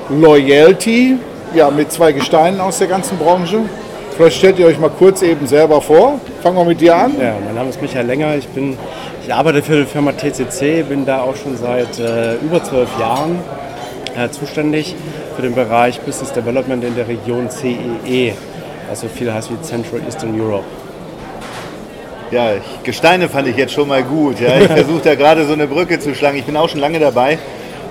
Loyalty, 0.09 1.19
ja, 1.55 1.71
mit 1.71 1.93
zwei 1.93 2.13
Gesteinen 2.13 2.61
aus 2.61 2.79
der 2.79 2.89
ganzen 2.89 3.19
Branche. 3.19 3.61
Vielleicht 4.17 4.37
stellt 4.39 4.59
ihr 4.59 4.67
euch 4.67 4.79
mal 4.79 4.91
kurz 4.91 5.21
eben 5.23 5.47
selber 5.47 5.83
vor. 5.83 6.19
Fangen 6.43 6.57
wir 6.57 6.65
mit 6.65 6.81
dir 6.81 6.97
an. 6.97 7.13
Ja, 7.21 7.35
mein 7.45 7.55
Name 7.55 7.69
ist 7.69 7.83
Michael 7.83 8.07
Länger. 8.07 8.35
Ich 8.37 8.49
bin 8.49 8.79
ich 9.27 9.35
arbeite 9.35 9.61
für 9.61 9.81
die 9.81 9.87
Firma 9.87 10.13
TCC, 10.13 10.85
bin 10.89 11.05
da 11.05 11.21
auch 11.23 11.35
schon 11.35 11.57
seit 11.57 11.99
äh, 11.99 12.37
über 12.37 12.63
zwölf 12.63 12.89
Jahren 13.01 13.41
äh, 14.17 14.29
zuständig 14.31 14.95
für 15.35 15.43
den 15.43 15.53
Bereich 15.53 16.01
Business 16.01 16.33
Development 16.33 16.85
in 16.85 16.95
der 16.95 17.09
Region 17.09 17.51
CEE, 17.51 18.29
e, 18.29 18.33
also 18.89 19.09
viel 19.09 19.33
heißt 19.35 19.51
wie 19.51 19.61
Central 19.63 20.01
Eastern 20.07 20.41
Europe. 20.41 20.65
Ja, 22.31 22.53
Gesteine 22.85 23.29
fand 23.29 23.49
ich 23.49 23.57
jetzt 23.57 23.73
schon 23.73 23.89
mal 23.89 24.05
gut. 24.05 24.39
Ja. 24.39 24.59
Ich 24.61 24.67
versuche 24.73 25.03
da 25.03 25.15
gerade 25.17 25.45
so 25.45 25.55
eine 25.55 25.67
Brücke 25.67 25.99
zu 25.99 26.15
schlagen. 26.15 26.39
Ich 26.39 26.45
bin 26.45 26.57
auch 26.57 26.69
schon 26.69 26.81
lange 26.81 27.01
dabei. 27.01 27.39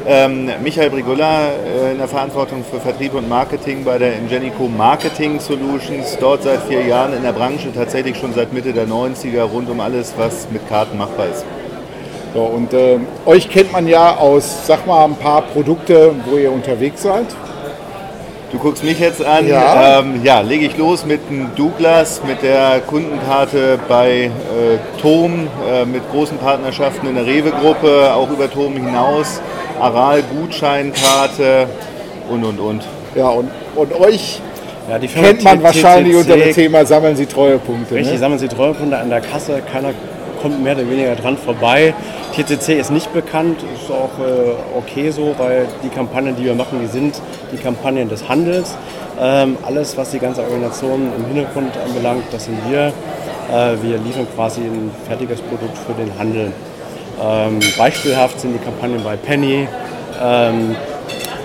Ähm, 0.08 0.52
Michael 0.62 0.92
Brigulla 0.92 1.48
äh, 1.48 1.94
in 1.94 1.98
der 1.98 2.08
Verantwortung 2.08 2.64
für 2.64 2.80
Vertrieb 2.80 3.16
und 3.16 3.28
Marketing 3.28 3.84
bei 3.84 3.98
der 3.98 4.16
Ingenico 4.16 4.68
Marketing 4.68 5.40
Solutions, 5.40 6.16
dort 6.20 6.44
seit 6.44 6.62
vier 6.64 6.86
Jahren 6.86 7.14
in 7.14 7.24
der 7.24 7.32
Branche, 7.32 7.74
tatsächlich 7.74 8.16
schon 8.18 8.32
seit 8.36 8.54
Mitte 8.54 8.72
der 8.72 8.88
90er, 8.88 9.42
rund 9.42 9.68
um 9.68 9.80
alles, 9.80 10.14
was 10.16 10.48
mit 10.52 10.68
Karten 10.70 11.00
machbar 11.00 11.28
ist. 11.30 11.44
So, 12.36 12.42
und 12.42 12.72
äh, 12.74 13.00
euch 13.26 13.50
kennt 13.50 13.72
man 13.72 13.88
ja 13.88 14.18
aus, 14.18 14.68
sag 14.68 14.86
mal, 14.86 15.06
ein 15.06 15.16
paar 15.16 15.42
Produkte, 15.42 16.12
wo 16.30 16.38
ihr 16.38 16.52
unterwegs 16.52 17.02
seid. 17.02 17.26
Du 18.52 18.60
guckst 18.60 18.84
mich 18.84 19.00
jetzt 19.00 19.26
an. 19.26 19.48
Ja, 19.48 20.00
ähm, 20.00 20.22
ja 20.24 20.42
lege 20.42 20.68
ich 20.68 20.78
los 20.78 21.04
mit 21.04 21.30
dem 21.32 21.56
Douglas, 21.56 22.22
mit 22.28 22.44
der 22.44 22.80
Kundenkarte 22.86 23.80
bei 23.88 24.26
äh, 24.26 25.02
TOM, 25.02 25.48
äh, 25.68 25.84
mit 25.86 26.10
großen 26.12 26.38
Partnerschaften 26.38 27.08
in 27.08 27.16
der 27.16 27.26
Rewe-Gruppe, 27.26 28.14
auch 28.14 28.30
über 28.30 28.52
TOM 28.52 28.74
hinaus. 28.74 29.42
Aral-Gutscheinkarte 29.80 31.68
und, 32.30 32.44
und, 32.44 32.60
und. 32.60 32.84
Ja, 33.16 33.30
und, 33.30 33.50
und 33.76 33.94
euch 33.94 34.42
ja, 34.90 35.00
kennt 35.00 35.44
man 35.44 35.64
wahrscheinlich 35.64 36.16
unter 36.16 36.38
dem 36.38 36.54
Thema 36.54 36.86
Sammeln 36.86 37.16
Sie 37.16 37.26
Treuepunkte. 37.26 37.96
Richtig, 37.96 38.14
ne? 38.14 38.20
sammeln 38.20 38.40
Sie 38.40 38.48
Treuepunkte 38.48 38.98
an 38.98 39.10
der 39.10 39.22
Kasse. 39.22 39.62
Keiner 39.72 39.94
kommt 40.42 40.62
mehr 40.64 40.76
oder 40.76 40.90
weniger 40.90 41.16
dran 41.16 41.38
vorbei. 41.38 41.94
TCC 42.36 42.80
ist 42.80 42.92
nicht 42.92 43.14
bekannt, 43.14 43.64
ist 43.74 43.90
auch 43.90 44.20
äh, 44.20 44.78
okay 44.78 45.10
so, 45.10 45.34
weil 45.38 45.68
die 45.84 45.90
Kampagnen, 45.90 46.36
die 46.36 46.46
wir 46.46 46.54
machen, 46.54 46.80
die 46.82 46.88
sind 46.88 47.20
die 47.52 47.58
Kampagnen 47.58 48.10
des 48.10 48.28
Handels. 48.28 48.78
Ähm, 49.20 49.58
alles, 49.66 49.98
was 49.98 50.12
die 50.12 50.20
ganze 50.20 50.42
Organisation 50.42 51.12
im 51.18 51.26
Hintergrund 51.28 51.72
anbelangt, 51.84 52.26
das 52.32 52.46
sind 52.46 52.58
wir. 52.70 52.88
Äh, 53.52 53.82
wir 53.82 53.98
liefern 53.98 54.28
quasi 54.36 54.62
ein 54.62 54.92
fertiges 55.08 55.42
Produkt 55.42 55.78
für 55.78 55.94
den 55.94 56.12
Handel. 56.20 56.52
Ähm, 57.22 57.60
beispielhaft 57.78 58.40
sind 58.40 58.54
die 58.54 58.60
Kampagnen 58.60 59.04
bei 59.04 59.16
Penny 59.16 59.68
ähm, 60.22 60.76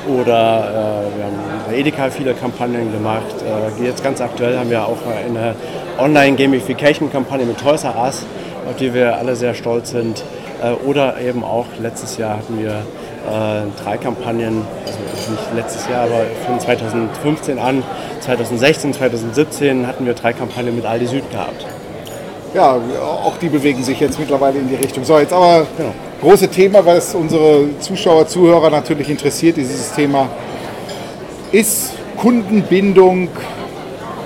oder 0.09 0.25
äh, 0.25 1.17
wir 1.17 1.25
haben 1.25 1.39
bei 1.67 1.77
Edeka 1.77 2.11
viele 2.11 2.35
Kampagnen 2.35 2.93
gemacht. 2.93 3.35
Äh, 3.45 3.85
jetzt 3.85 4.03
ganz 4.03 4.21
aktuell 4.21 4.59
haben 4.59 4.71
wir 4.71 4.85
auch 4.85 4.99
eine 5.07 5.55
Online-Gamification-Kampagne 5.99 7.45
mit 7.45 7.61
Toys 7.61 7.85
R 7.85 7.95
Us, 7.97 8.25
auf 8.69 8.77
die 8.77 8.93
wir 8.95 9.17
alle 9.17 9.37
sehr 9.37 9.55
stolz 9.55 9.91
sind. 9.91 10.25
Äh, 10.63 10.73
oder 10.87 11.21
eben 11.21 11.45
auch 11.45 11.67
letztes 11.81 12.17
Jahr 12.17 12.39
hatten 12.39 12.59
wir 12.59 12.71
äh, 12.73 13.83
drei 13.85 13.97
Kampagnen, 13.97 14.63
also 14.87 14.99
nicht 15.31 15.55
letztes 15.55 15.89
Jahr, 15.89 16.05
aber 16.05 16.23
von 16.47 16.59
2015 16.59 17.59
an, 17.59 17.83
2016, 18.21 18.95
2017 18.95 19.87
hatten 19.87 20.07
wir 20.07 20.15
drei 20.15 20.33
Kampagnen 20.33 20.75
mit 20.75 20.85
Aldi 20.85 21.07
Süd 21.07 21.31
gehabt. 21.31 21.67
Ja, 22.53 22.77
auch 23.25 23.37
die 23.39 23.49
bewegen 23.49 23.83
sich 23.85 24.01
jetzt 24.01 24.19
mittlerweile 24.19 24.59
in 24.59 24.69
die 24.69 24.75
Richtung. 24.75 25.05
So, 25.05 25.19
jetzt 25.19 25.33
aber 25.33 25.67
genau. 25.77 25.93
große 26.21 26.49
Thema, 26.49 26.85
was 26.85 27.15
unsere 27.15 27.67
Zuschauer, 27.79 28.27
Zuhörer 28.27 28.71
natürlich 28.71 29.09
interessiert, 29.09 29.57
dieses 29.57 29.93
Thema. 29.93 30.29
Ist 31.53 31.93
Kundenbindung 32.17 33.29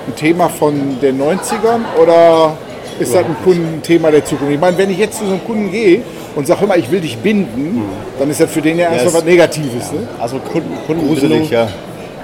ein 0.07 0.17
Thema 0.17 0.49
von 0.49 0.99
den 1.01 1.21
90ern 1.21 1.81
oder 2.01 2.57
ist 2.99 3.15
das 3.15 3.25
ein 3.25 3.37
Kundenthema 3.45 4.11
der 4.11 4.25
Zukunft? 4.25 4.53
Ich 4.53 4.61
meine, 4.61 4.77
wenn 4.79 4.91
ich 4.91 4.99
jetzt 4.99 5.19
zu 5.19 5.27
so 5.27 5.33
einem 5.33 5.45
Kunden 5.45 5.71
gehe 5.71 6.03
und 6.35 6.47
sage 6.47 6.65
immer, 6.65 6.77
ich 6.77 6.91
will 6.91 7.01
dich 7.01 7.19
binden, 7.19 7.77
mhm. 7.77 7.85
dann 8.19 8.31
ist 8.31 8.41
das 8.41 8.51
für 8.51 8.63
den 8.63 8.79
ja 8.79 8.91
erstmal 8.91 9.15
was 9.15 9.25
Negatives. 9.25 9.91
Ja. 9.93 10.01
Ne? 10.01 10.09
Also 10.19 10.39
Kunden, 10.39 10.77
Kundenbindung, 10.87 11.49
ja. 11.51 11.69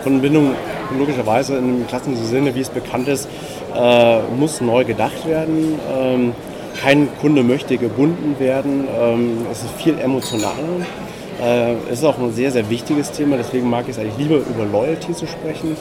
Kundenbindung 0.03 0.55
logischerweise 0.99 1.57
in 1.57 1.65
einem 1.65 1.87
klassischen 1.87 2.25
Sinne, 2.27 2.55
wie 2.55 2.61
es 2.61 2.69
bekannt 2.69 3.09
ist, 3.09 3.29
äh, 3.75 4.21
muss 4.39 4.61
neu 4.61 4.85
gedacht 4.85 5.27
werden. 5.27 5.79
Ähm, 5.93 6.33
kein 6.81 7.09
Kunde 7.21 7.43
möchte 7.43 7.77
gebunden 7.77 8.37
werden. 8.39 8.87
Ähm, 8.99 9.47
es 9.51 9.63
ist 9.63 9.73
viel 9.73 9.99
emotionaler. 9.99 10.87
Äh, 11.43 11.75
es 11.91 12.01
ist 12.01 12.05
auch 12.05 12.19
ein 12.19 12.33
sehr, 12.33 12.51
sehr 12.51 12.69
wichtiges 12.69 13.13
Thema, 13.13 13.37
deswegen 13.37 13.69
mag 13.69 13.85
ich 13.85 13.93
es 13.93 13.99
eigentlich 13.99 14.19
lieber 14.19 14.37
über 14.37 14.65
Loyalty 14.71 15.13
zu 15.15 15.27
sprechen, 15.27 15.77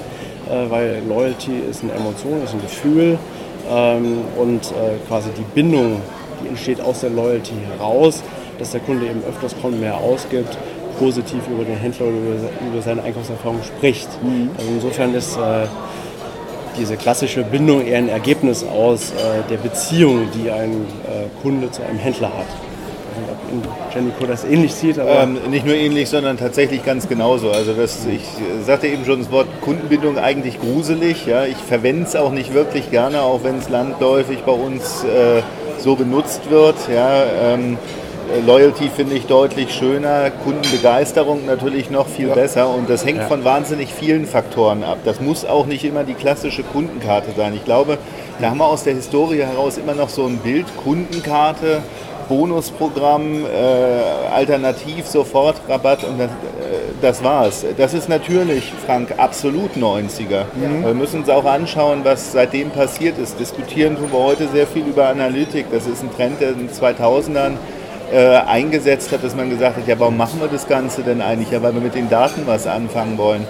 äh, 0.49 0.69
weil 0.69 1.01
Loyalty 1.07 1.51
ist 1.69 1.83
eine 1.83 1.93
Emotion, 1.93 2.41
ist 2.43 2.53
ein 2.53 2.61
Gefühl 2.61 3.17
ähm, 3.69 4.19
und 4.37 4.71
äh, 4.71 4.97
quasi 5.07 5.29
die 5.37 5.45
Bindung, 5.53 6.01
die 6.41 6.47
entsteht 6.47 6.79
aus 6.79 7.01
der 7.01 7.09
Loyalty 7.09 7.53
heraus, 7.77 8.23
dass 8.57 8.71
der 8.71 8.79
Kunde 8.81 9.05
eben 9.05 9.21
öfters 9.27 9.53
kommt, 9.61 9.79
mehr 9.81 9.97
ausgibt, 9.97 10.57
positiv 10.97 11.41
über 11.51 11.65
den 11.65 11.77
Händler 11.77 12.07
oder 12.07 12.17
über, 12.71 12.81
seine 12.81 13.03
Einkaufserfahrung 13.03 13.59
spricht. 13.63 14.07
Mhm. 14.23 14.51
Also 14.57 14.69
insofern 14.71 15.13
ist 15.13 15.37
äh, 15.37 15.67
diese 16.77 16.97
klassische 16.97 17.43
Bindung 17.43 17.85
eher 17.85 17.97
ein 17.97 18.09
Ergebnis 18.09 18.63
aus 18.63 19.11
äh, 19.11 19.49
der 19.49 19.57
Beziehung, 19.57 20.27
die 20.33 20.51
ein 20.51 20.71
äh, 20.71 21.41
Kunde 21.41 21.71
zu 21.71 21.83
einem 21.83 21.99
Händler 21.99 22.29
hat. 22.29 22.47
Ich 22.47 23.89
ob 23.89 23.95
Jennico 23.95 24.25
das 24.25 24.45
ähnlich 24.45 24.73
sieht. 24.73 24.97
Ähm, 24.97 25.39
nicht 25.49 25.65
nur 25.65 25.75
ähnlich, 25.75 26.09
sondern 26.09 26.37
tatsächlich 26.37 26.85
ganz 26.85 27.07
genauso. 27.07 27.51
Also 27.51 27.73
das, 27.73 28.05
ich 28.05 28.21
sagte 28.65 28.87
eben 28.87 29.05
schon 29.05 29.19
das 29.19 29.31
Wort 29.31 29.47
Kundenbindung 29.61 30.17
eigentlich 30.17 30.59
gruselig. 30.59 31.25
Ja. 31.25 31.45
Ich 31.45 31.57
verwende 31.57 32.03
es 32.03 32.15
auch 32.15 32.31
nicht 32.31 32.53
wirklich 32.53 32.91
gerne, 32.91 33.21
auch 33.21 33.43
wenn 33.43 33.57
es 33.57 33.69
landläufig 33.69 34.39
bei 34.45 34.51
uns 34.51 35.03
äh, 35.03 35.41
so 35.79 35.95
benutzt 35.95 36.49
wird. 36.49 36.75
Ja. 36.93 37.23
Ähm, 37.41 37.77
Loyalty 38.45 38.89
finde 38.89 39.15
ich 39.15 39.25
deutlich 39.25 39.73
schöner, 39.73 40.29
Kundenbegeisterung 40.29 41.45
natürlich 41.45 41.89
noch 41.89 42.07
viel 42.07 42.29
ja. 42.29 42.35
besser 42.35 42.69
und 42.69 42.89
das 42.89 43.05
hängt 43.05 43.19
ja. 43.19 43.27
von 43.27 43.43
wahnsinnig 43.43 43.93
vielen 43.93 44.25
Faktoren 44.25 44.83
ab. 44.83 44.99
Das 45.03 45.19
muss 45.19 45.45
auch 45.45 45.65
nicht 45.65 45.83
immer 45.83 46.03
die 46.03 46.13
klassische 46.13 46.63
Kundenkarte 46.63 47.31
sein. 47.35 47.53
Ich 47.55 47.65
glaube, 47.65 47.97
da 48.39 48.51
haben 48.51 48.59
wir 48.59 48.67
aus 48.67 48.83
der 48.83 48.93
Historie 48.93 49.41
heraus 49.41 49.77
immer 49.77 49.95
noch 49.95 50.09
so 50.09 50.25
ein 50.25 50.37
Bild, 50.37 50.65
Kundenkarte, 50.83 51.81
Bonusprogramm, 52.29 53.45
äh, 53.45 54.31
Alternativ, 54.31 55.07
Sofortrabatt 55.07 56.03
und 56.03 56.19
das, 56.19 56.29
äh, 56.29 56.31
das 57.01 57.23
war's. 57.23 57.65
Das 57.77 57.95
ist 57.95 58.07
natürlich, 58.07 58.71
Frank, 58.85 59.15
absolut 59.17 59.71
90er. 59.75 60.45
Mhm. 60.53 60.85
Wir 60.85 60.93
müssen 60.93 61.21
uns 61.21 61.29
auch 61.29 61.45
anschauen, 61.45 62.01
was 62.03 62.31
seitdem 62.31 62.69
passiert 62.69 63.17
ist. 63.17 63.39
Diskutieren 63.39 63.97
tun 63.97 64.11
wir 64.11 64.19
heute 64.19 64.47
sehr 64.47 64.67
viel 64.67 64.85
über 64.85 65.07
Analytik. 65.07 65.65
Das 65.71 65.87
ist 65.87 66.03
ein 66.03 66.13
Trend 66.15 66.39
der 66.39 66.51
in 66.51 66.67
den 66.67 66.69
2000ern 66.69 67.53
äh, 68.11 68.37
eingesetzt 68.47 69.11
hat, 69.11 69.23
dass 69.23 69.35
man 69.35 69.49
gesagt 69.49 69.77
hat, 69.77 69.87
ja, 69.87 69.99
warum 69.99 70.17
machen 70.17 70.39
wir 70.39 70.47
das 70.47 70.67
Ganze 70.67 71.03
denn 71.03 71.21
eigentlich? 71.21 71.51
Ja, 71.51 71.61
weil 71.61 71.73
wir 71.73 71.81
mit 71.81 71.95
den 71.95 72.09
Daten 72.09 72.43
was 72.45 72.67
anfangen 72.67 73.17
wollen. 73.17 73.45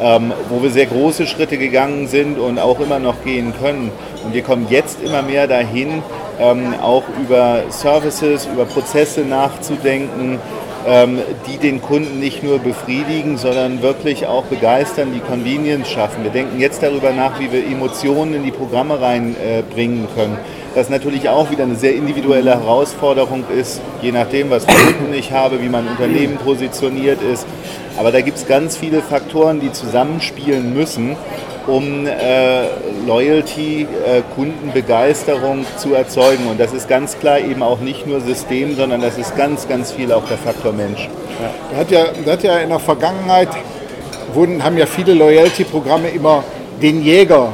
Ähm, 0.00 0.32
wo 0.48 0.62
wir 0.62 0.70
sehr 0.70 0.86
große 0.86 1.26
Schritte 1.26 1.58
gegangen 1.58 2.08
sind 2.08 2.38
und 2.38 2.58
auch 2.58 2.80
immer 2.80 2.98
noch 2.98 3.22
gehen 3.24 3.52
können. 3.60 3.90
Und 4.24 4.34
wir 4.34 4.42
kommen 4.42 4.66
jetzt 4.68 5.02
immer 5.02 5.22
mehr 5.22 5.46
dahin, 5.46 6.02
ähm, 6.40 6.74
auch 6.82 7.04
über 7.22 7.64
Services, 7.68 8.48
über 8.52 8.64
Prozesse 8.64 9.20
nachzudenken, 9.20 10.40
die 10.84 11.58
den 11.58 11.80
Kunden 11.80 12.18
nicht 12.18 12.42
nur 12.42 12.58
befriedigen, 12.58 13.36
sondern 13.36 13.82
wirklich 13.82 14.26
auch 14.26 14.44
begeistern, 14.44 15.12
die 15.14 15.20
Convenience 15.20 15.88
schaffen. 15.88 16.24
Wir 16.24 16.32
denken 16.32 16.60
jetzt 16.60 16.82
darüber 16.82 17.12
nach, 17.12 17.38
wie 17.38 17.52
wir 17.52 17.64
Emotionen 17.64 18.34
in 18.34 18.44
die 18.44 18.50
Programme 18.50 19.00
reinbringen 19.00 20.08
können 20.14 20.38
das 20.74 20.88
natürlich 20.88 21.28
auch 21.28 21.50
wieder 21.50 21.64
eine 21.64 21.74
sehr 21.74 21.94
individuelle 21.94 22.52
Herausforderung 22.52 23.44
ist, 23.56 23.80
je 24.00 24.12
nachdem, 24.12 24.50
was 24.50 24.64
für 24.64 24.72
Kunden 24.72 25.12
ich 25.14 25.32
habe, 25.32 25.62
wie 25.62 25.68
mein 25.68 25.86
Unternehmen 25.86 26.36
positioniert 26.36 27.20
ist. 27.22 27.46
Aber 27.98 28.10
da 28.10 28.20
gibt 28.20 28.38
es 28.38 28.46
ganz 28.46 28.76
viele 28.76 29.02
Faktoren, 29.02 29.60
die 29.60 29.70
zusammenspielen 29.72 30.74
müssen, 30.74 31.16
um 31.66 32.06
äh, 32.06 32.66
Loyalty, 33.06 33.82
äh, 33.82 34.22
Kundenbegeisterung 34.34 35.64
zu 35.76 35.94
erzeugen. 35.94 36.46
Und 36.48 36.58
das 36.58 36.72
ist 36.72 36.88
ganz 36.88 37.18
klar 37.18 37.38
eben 37.38 37.62
auch 37.62 37.80
nicht 37.80 38.06
nur 38.06 38.20
System, 38.20 38.74
sondern 38.74 39.00
das 39.00 39.18
ist 39.18 39.36
ganz, 39.36 39.68
ganz 39.68 39.92
viel 39.92 40.12
auch 40.12 40.26
der 40.28 40.38
Faktor 40.38 40.72
Mensch. 40.72 41.08
Ja. 41.40 41.50
Da, 41.70 41.76
hat 41.78 41.90
ja, 41.90 42.04
da 42.24 42.32
hat 42.32 42.42
ja 42.42 42.58
in 42.58 42.68
der 42.68 42.78
Vergangenheit, 42.78 43.48
wurden, 44.34 44.62
haben 44.62 44.76
ja 44.76 44.86
viele 44.86 45.14
Loyalty-Programme 45.14 46.08
immer 46.08 46.44
den 46.80 47.02
Jäger 47.02 47.52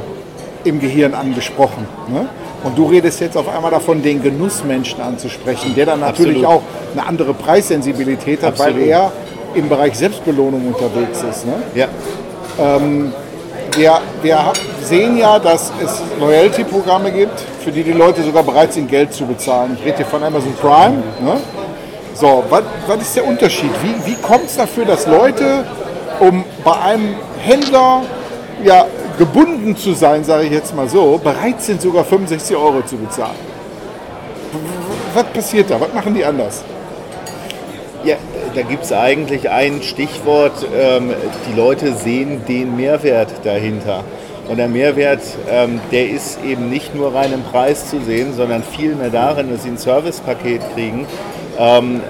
im 0.63 0.79
Gehirn 0.79 1.13
angesprochen. 1.13 1.87
Ne? 2.11 2.27
Und 2.63 2.77
du 2.77 2.85
redest 2.87 3.21
jetzt 3.21 3.37
auf 3.37 3.47
einmal 3.47 3.71
davon, 3.71 4.01
den 4.01 4.21
Genussmenschen 4.21 5.01
anzusprechen, 5.01 5.73
der 5.75 5.85
dann 5.85 6.01
natürlich 6.01 6.43
Absolut. 6.43 6.63
auch 6.63 6.93
eine 6.93 7.07
andere 7.07 7.33
Preissensibilität 7.33 8.41
hat, 8.43 8.53
Absolut. 8.53 8.75
weil 8.75 8.87
er 8.87 9.11
im 9.55 9.69
Bereich 9.69 9.97
Selbstbelohnung 9.97 10.67
unterwegs 10.67 11.23
ist. 11.23 11.45
Ne? 11.45 11.53
Ja. 11.75 11.87
Ähm, 12.59 13.13
wir, 13.75 13.99
wir 14.21 14.53
sehen 14.83 15.17
ja, 15.17 15.39
dass 15.39 15.71
es 15.83 16.01
Loyalty-Programme 16.19 17.11
gibt, 17.11 17.39
für 17.63 17.71
die 17.71 17.83
die 17.83 17.91
Leute 17.91 18.23
sogar 18.23 18.43
bereit 18.43 18.73
sind, 18.73 18.89
Geld 18.89 19.13
zu 19.13 19.25
bezahlen. 19.25 19.77
Ich 19.79 19.85
rede 19.85 19.97
hier 19.97 20.05
von 20.05 20.23
Amazon 20.23 20.53
Prime. 20.55 21.03
Ne? 21.21 21.37
So, 22.13 22.43
was, 22.49 23.01
ist 23.01 23.15
der 23.15 23.25
Unterschied? 23.25 23.71
Wie, 23.81 24.11
wie 24.11 24.15
kommt 24.15 24.45
es 24.45 24.57
dafür, 24.57 24.85
dass 24.85 25.07
Leute, 25.07 25.65
um 26.19 26.43
bei 26.63 26.73
einem 26.81 27.15
Händler 27.41 28.01
ja, 28.63 28.85
gebunden 29.17 29.75
zu 29.75 29.93
sein, 29.93 30.23
sage 30.23 30.45
ich 30.45 30.51
jetzt 30.51 30.75
mal 30.75 30.87
so, 30.87 31.17
bereit 31.17 31.61
sind 31.61 31.81
sogar 31.81 32.03
65 32.03 32.55
Euro 32.55 32.81
zu 32.85 32.97
bezahlen. 32.97 33.35
Was 35.13 35.25
passiert 35.25 35.69
da? 35.69 35.79
Was 35.79 35.93
machen 35.93 36.13
die 36.13 36.23
anders? 36.23 36.63
Ja, 38.03 38.15
da 38.55 38.61
gibt 38.61 38.83
es 38.83 38.91
eigentlich 38.91 39.49
ein 39.49 39.81
Stichwort, 39.81 40.65
ähm, 40.77 41.13
die 41.49 41.57
Leute 41.57 41.93
sehen 41.93 42.41
den 42.47 42.75
Mehrwert 42.75 43.29
dahinter. 43.43 44.03
Und 44.47 44.57
der 44.57 44.67
Mehrwert, 44.67 45.21
ähm, 45.49 45.79
der 45.91 46.09
ist 46.09 46.39
eben 46.43 46.69
nicht 46.69 46.95
nur 46.95 47.13
rein 47.13 47.31
im 47.33 47.43
Preis 47.43 47.89
zu 47.89 48.01
sehen, 48.01 48.33
sondern 48.35 48.63
vielmehr 48.63 49.09
darin, 49.09 49.51
dass 49.51 49.63
sie 49.63 49.69
ein 49.69 49.77
Servicepaket 49.77 50.61
kriegen, 50.73 51.05
ähm, 51.59 52.01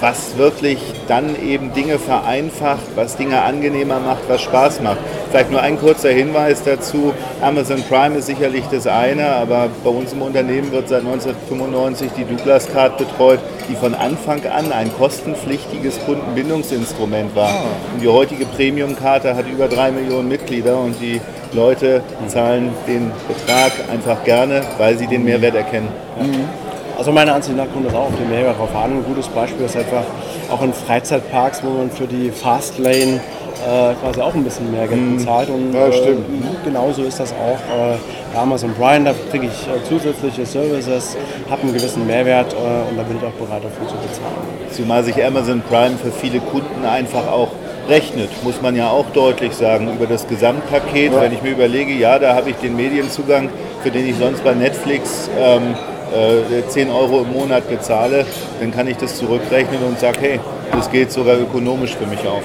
was 0.00 0.36
wirklich 0.36 0.78
dann 1.08 1.36
eben 1.42 1.72
Dinge 1.72 1.98
vereinfacht, 1.98 2.82
was 2.94 3.16
Dinge 3.16 3.42
angenehmer 3.42 4.00
macht, 4.00 4.28
was 4.28 4.42
Spaß 4.42 4.80
macht. 4.80 4.98
Vielleicht 5.30 5.50
nur 5.50 5.60
ein 5.60 5.78
kurzer 5.78 6.10
Hinweis 6.10 6.62
dazu. 6.62 7.12
Amazon 7.40 7.82
Prime 7.88 8.16
ist 8.18 8.26
sicherlich 8.26 8.64
das 8.70 8.86
eine, 8.86 9.26
aber 9.28 9.68
bei 9.82 9.90
uns 9.90 10.12
im 10.12 10.22
Unternehmen 10.22 10.72
wird 10.72 10.88
seit 10.88 11.00
1995 11.00 12.10
die 12.16 12.24
Douglas 12.24 12.70
Card 12.72 12.98
betreut, 12.98 13.40
die 13.68 13.74
von 13.74 13.94
Anfang 13.94 14.44
an 14.46 14.72
ein 14.72 14.92
kostenpflichtiges 14.96 15.98
Kundenbindungsinstrument 16.04 17.34
war. 17.34 17.50
Ah. 17.50 17.64
Und 17.94 18.02
die 18.02 18.08
heutige 18.08 18.46
Premium-Karte 18.46 19.34
hat 19.34 19.48
über 19.48 19.68
drei 19.68 19.90
Millionen 19.90 20.28
Mitglieder 20.28 20.78
und 20.78 21.00
die 21.00 21.20
Leute 21.52 22.02
zahlen 22.26 22.70
den 22.86 23.12
Betrag 23.28 23.72
einfach 23.90 24.24
gerne, 24.24 24.62
weil 24.78 24.98
sie 24.98 25.06
den 25.06 25.24
Mehrwert 25.24 25.54
erkennen. 25.54 25.88
Mhm. 26.20 26.63
Also 26.96 27.10
meiner 27.12 27.34
Ansicht 27.34 27.56
nach 27.56 27.66
kommt 27.72 27.86
das 27.86 27.94
auch 27.94 28.06
auf 28.06 28.16
den 28.16 28.30
Mehrwert 28.30 28.58
drauf 28.58 28.74
an. 28.74 28.98
Ein 28.98 29.04
gutes 29.04 29.28
Beispiel 29.28 29.66
ist 29.66 29.76
einfach 29.76 30.04
auch 30.50 30.62
in 30.62 30.72
Freizeitparks, 30.72 31.62
wo 31.64 31.70
man 31.70 31.90
für 31.90 32.06
die 32.06 32.30
Fastlane 32.30 33.20
äh, 33.64 33.94
quasi 33.94 34.20
auch 34.20 34.34
ein 34.34 34.44
bisschen 34.44 34.70
mehr 34.70 34.86
Geld 34.86 35.00
mhm. 35.00 35.16
bezahlt. 35.16 35.48
Und, 35.48 35.72
ja, 35.72 35.92
stimmt. 35.92 36.26
Äh, 36.28 36.64
genauso 36.64 37.02
ist 37.02 37.18
das 37.18 37.32
auch 37.32 37.58
äh, 37.58 37.96
bei 38.32 38.40
Amazon 38.40 38.74
Prime. 38.74 39.04
Da 39.04 39.14
kriege 39.30 39.46
ich 39.46 39.66
äh, 39.66 39.82
zusätzliche 39.88 40.46
Services, 40.46 41.16
habe 41.50 41.62
einen 41.62 41.72
gewissen 41.72 42.06
Mehrwert 42.06 42.52
äh, 42.52 42.90
und 42.90 42.96
da 42.96 43.02
bin 43.02 43.16
ich 43.16 43.22
auch 43.24 43.46
bereit 43.46 43.64
dafür 43.64 43.88
zu 43.88 43.94
bezahlen. 43.96 44.34
Zumal 44.70 45.02
sich 45.04 45.24
Amazon 45.24 45.62
Prime 45.62 45.96
für 45.96 46.12
viele 46.12 46.40
Kunden 46.40 46.84
einfach 46.84 47.26
auch 47.26 47.48
rechnet, 47.88 48.30
muss 48.42 48.62
man 48.62 48.76
ja 48.76 48.88
auch 48.88 49.06
deutlich 49.12 49.54
sagen, 49.54 49.92
über 49.92 50.06
das 50.06 50.26
Gesamtpaket. 50.26 51.12
Ja. 51.12 51.20
Wenn 51.20 51.32
ich 51.32 51.42
mir 51.42 51.50
überlege, 51.50 51.92
ja, 51.92 52.18
da 52.18 52.34
habe 52.34 52.50
ich 52.50 52.56
den 52.56 52.76
Medienzugang, 52.76 53.50
für 53.82 53.90
den 53.90 54.08
ich 54.08 54.16
sonst 54.16 54.42
bei 54.42 54.54
Netflix 54.54 55.28
ähm, 55.38 55.74
äh, 56.14 56.68
10 56.68 56.90
Euro 56.90 57.22
im 57.22 57.32
Monat 57.32 57.68
bezahle, 57.68 58.24
dann 58.60 58.72
kann 58.72 58.86
ich 58.86 58.96
das 58.96 59.16
zurückrechnen 59.16 59.82
und 59.86 59.98
sage, 59.98 60.18
hey, 60.20 60.40
das 60.72 60.90
geht 60.90 61.12
sogar 61.12 61.38
ökonomisch 61.38 61.94
für 61.94 62.06
mich 62.06 62.20
auf. 62.26 62.42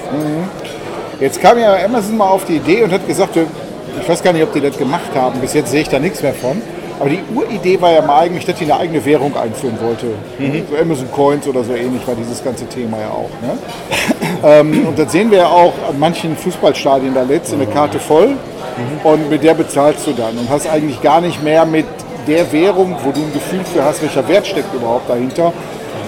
Jetzt 1.20 1.40
kam 1.40 1.58
ja 1.58 1.76
Amazon 1.84 2.16
mal 2.16 2.28
auf 2.28 2.44
die 2.44 2.56
Idee 2.56 2.82
und 2.82 2.92
hat 2.92 3.06
gesagt, 3.06 3.36
ich 3.36 4.08
weiß 4.08 4.22
gar 4.22 4.32
nicht, 4.32 4.42
ob 4.42 4.52
die 4.52 4.60
das 4.60 4.76
gemacht 4.78 5.10
haben, 5.14 5.40
bis 5.40 5.54
jetzt 5.54 5.70
sehe 5.70 5.82
ich 5.82 5.88
da 5.88 5.98
nichts 5.98 6.22
mehr 6.22 6.34
von. 6.34 6.60
Aber 6.98 7.08
die 7.08 7.20
Uridee 7.34 7.80
war 7.80 7.92
ja 7.92 8.02
mal 8.02 8.20
eigentlich, 8.20 8.44
dass 8.44 8.56
die 8.56 8.64
eine 8.64 8.76
eigene 8.76 9.02
Währung 9.04 9.34
einführen 9.34 9.78
wollte. 9.80 10.06
So 10.68 10.76
Amazon 10.76 11.10
Coins 11.10 11.48
oder 11.48 11.64
so 11.64 11.72
ähnlich 11.72 12.06
war 12.06 12.14
dieses 12.14 12.44
ganze 12.44 12.66
Thema 12.66 12.98
ja 12.98 13.08
auch. 13.08 13.30
Ne? 13.40 13.58
ähm, 14.44 14.86
und 14.88 14.98
das 14.98 15.10
sehen 15.10 15.30
wir 15.30 15.38
ja 15.38 15.48
auch 15.48 15.72
an 15.88 15.98
manchen 15.98 16.36
Fußballstadien 16.36 17.14
da 17.14 17.22
letzt, 17.22 17.54
eine 17.54 17.66
Karte 17.66 17.98
voll 17.98 18.36
und 19.02 19.30
mit 19.30 19.42
der 19.42 19.54
bezahlst 19.54 20.06
du 20.06 20.12
dann 20.12 20.36
und 20.36 20.48
hast 20.50 20.68
eigentlich 20.68 21.00
gar 21.00 21.20
nicht 21.20 21.42
mehr 21.42 21.64
mit 21.64 21.86
der 22.26 22.50
Währung, 22.52 22.96
wo 23.04 23.10
du 23.10 23.20
ein 23.20 23.32
Gefühl 23.32 23.64
für 23.64 23.84
hast, 23.84 24.02
welcher 24.02 24.26
Wert 24.28 24.46
steckt 24.46 24.72
überhaupt 24.74 25.08
dahinter. 25.08 25.52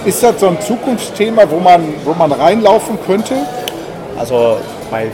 Ist 0.05 0.21
das 0.21 0.39
so 0.39 0.47
ein 0.47 0.59
Zukunftsthema, 0.61 1.43
wo 1.49 1.59
man, 1.59 1.81
wo 2.03 2.13
man 2.13 2.31
reinlaufen 2.31 2.97
könnte? 3.05 3.35
Also 4.17 4.57
bei 4.91 5.07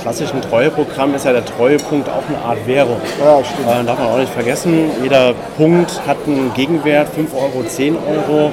klassischen 0.00 0.40
Treueprogrammen 0.40 1.14
ist 1.14 1.24
ja 1.24 1.32
der 1.32 1.44
Treuepunkt 1.44 2.08
auch 2.08 2.22
eine 2.28 2.38
Art 2.38 2.66
Währung. 2.66 2.96
Ja, 3.22 3.44
stimmt. 3.44 3.68
Äh, 3.68 3.84
darf 3.84 3.98
man 3.98 4.08
auch 4.08 4.18
nicht 4.18 4.32
vergessen, 4.32 4.90
jeder 5.02 5.34
Punkt 5.56 6.00
hat 6.06 6.16
einen 6.26 6.52
Gegenwert, 6.54 7.08
5 7.10 7.34
Euro, 7.34 7.64
10 7.66 7.96
Euro. 7.96 8.52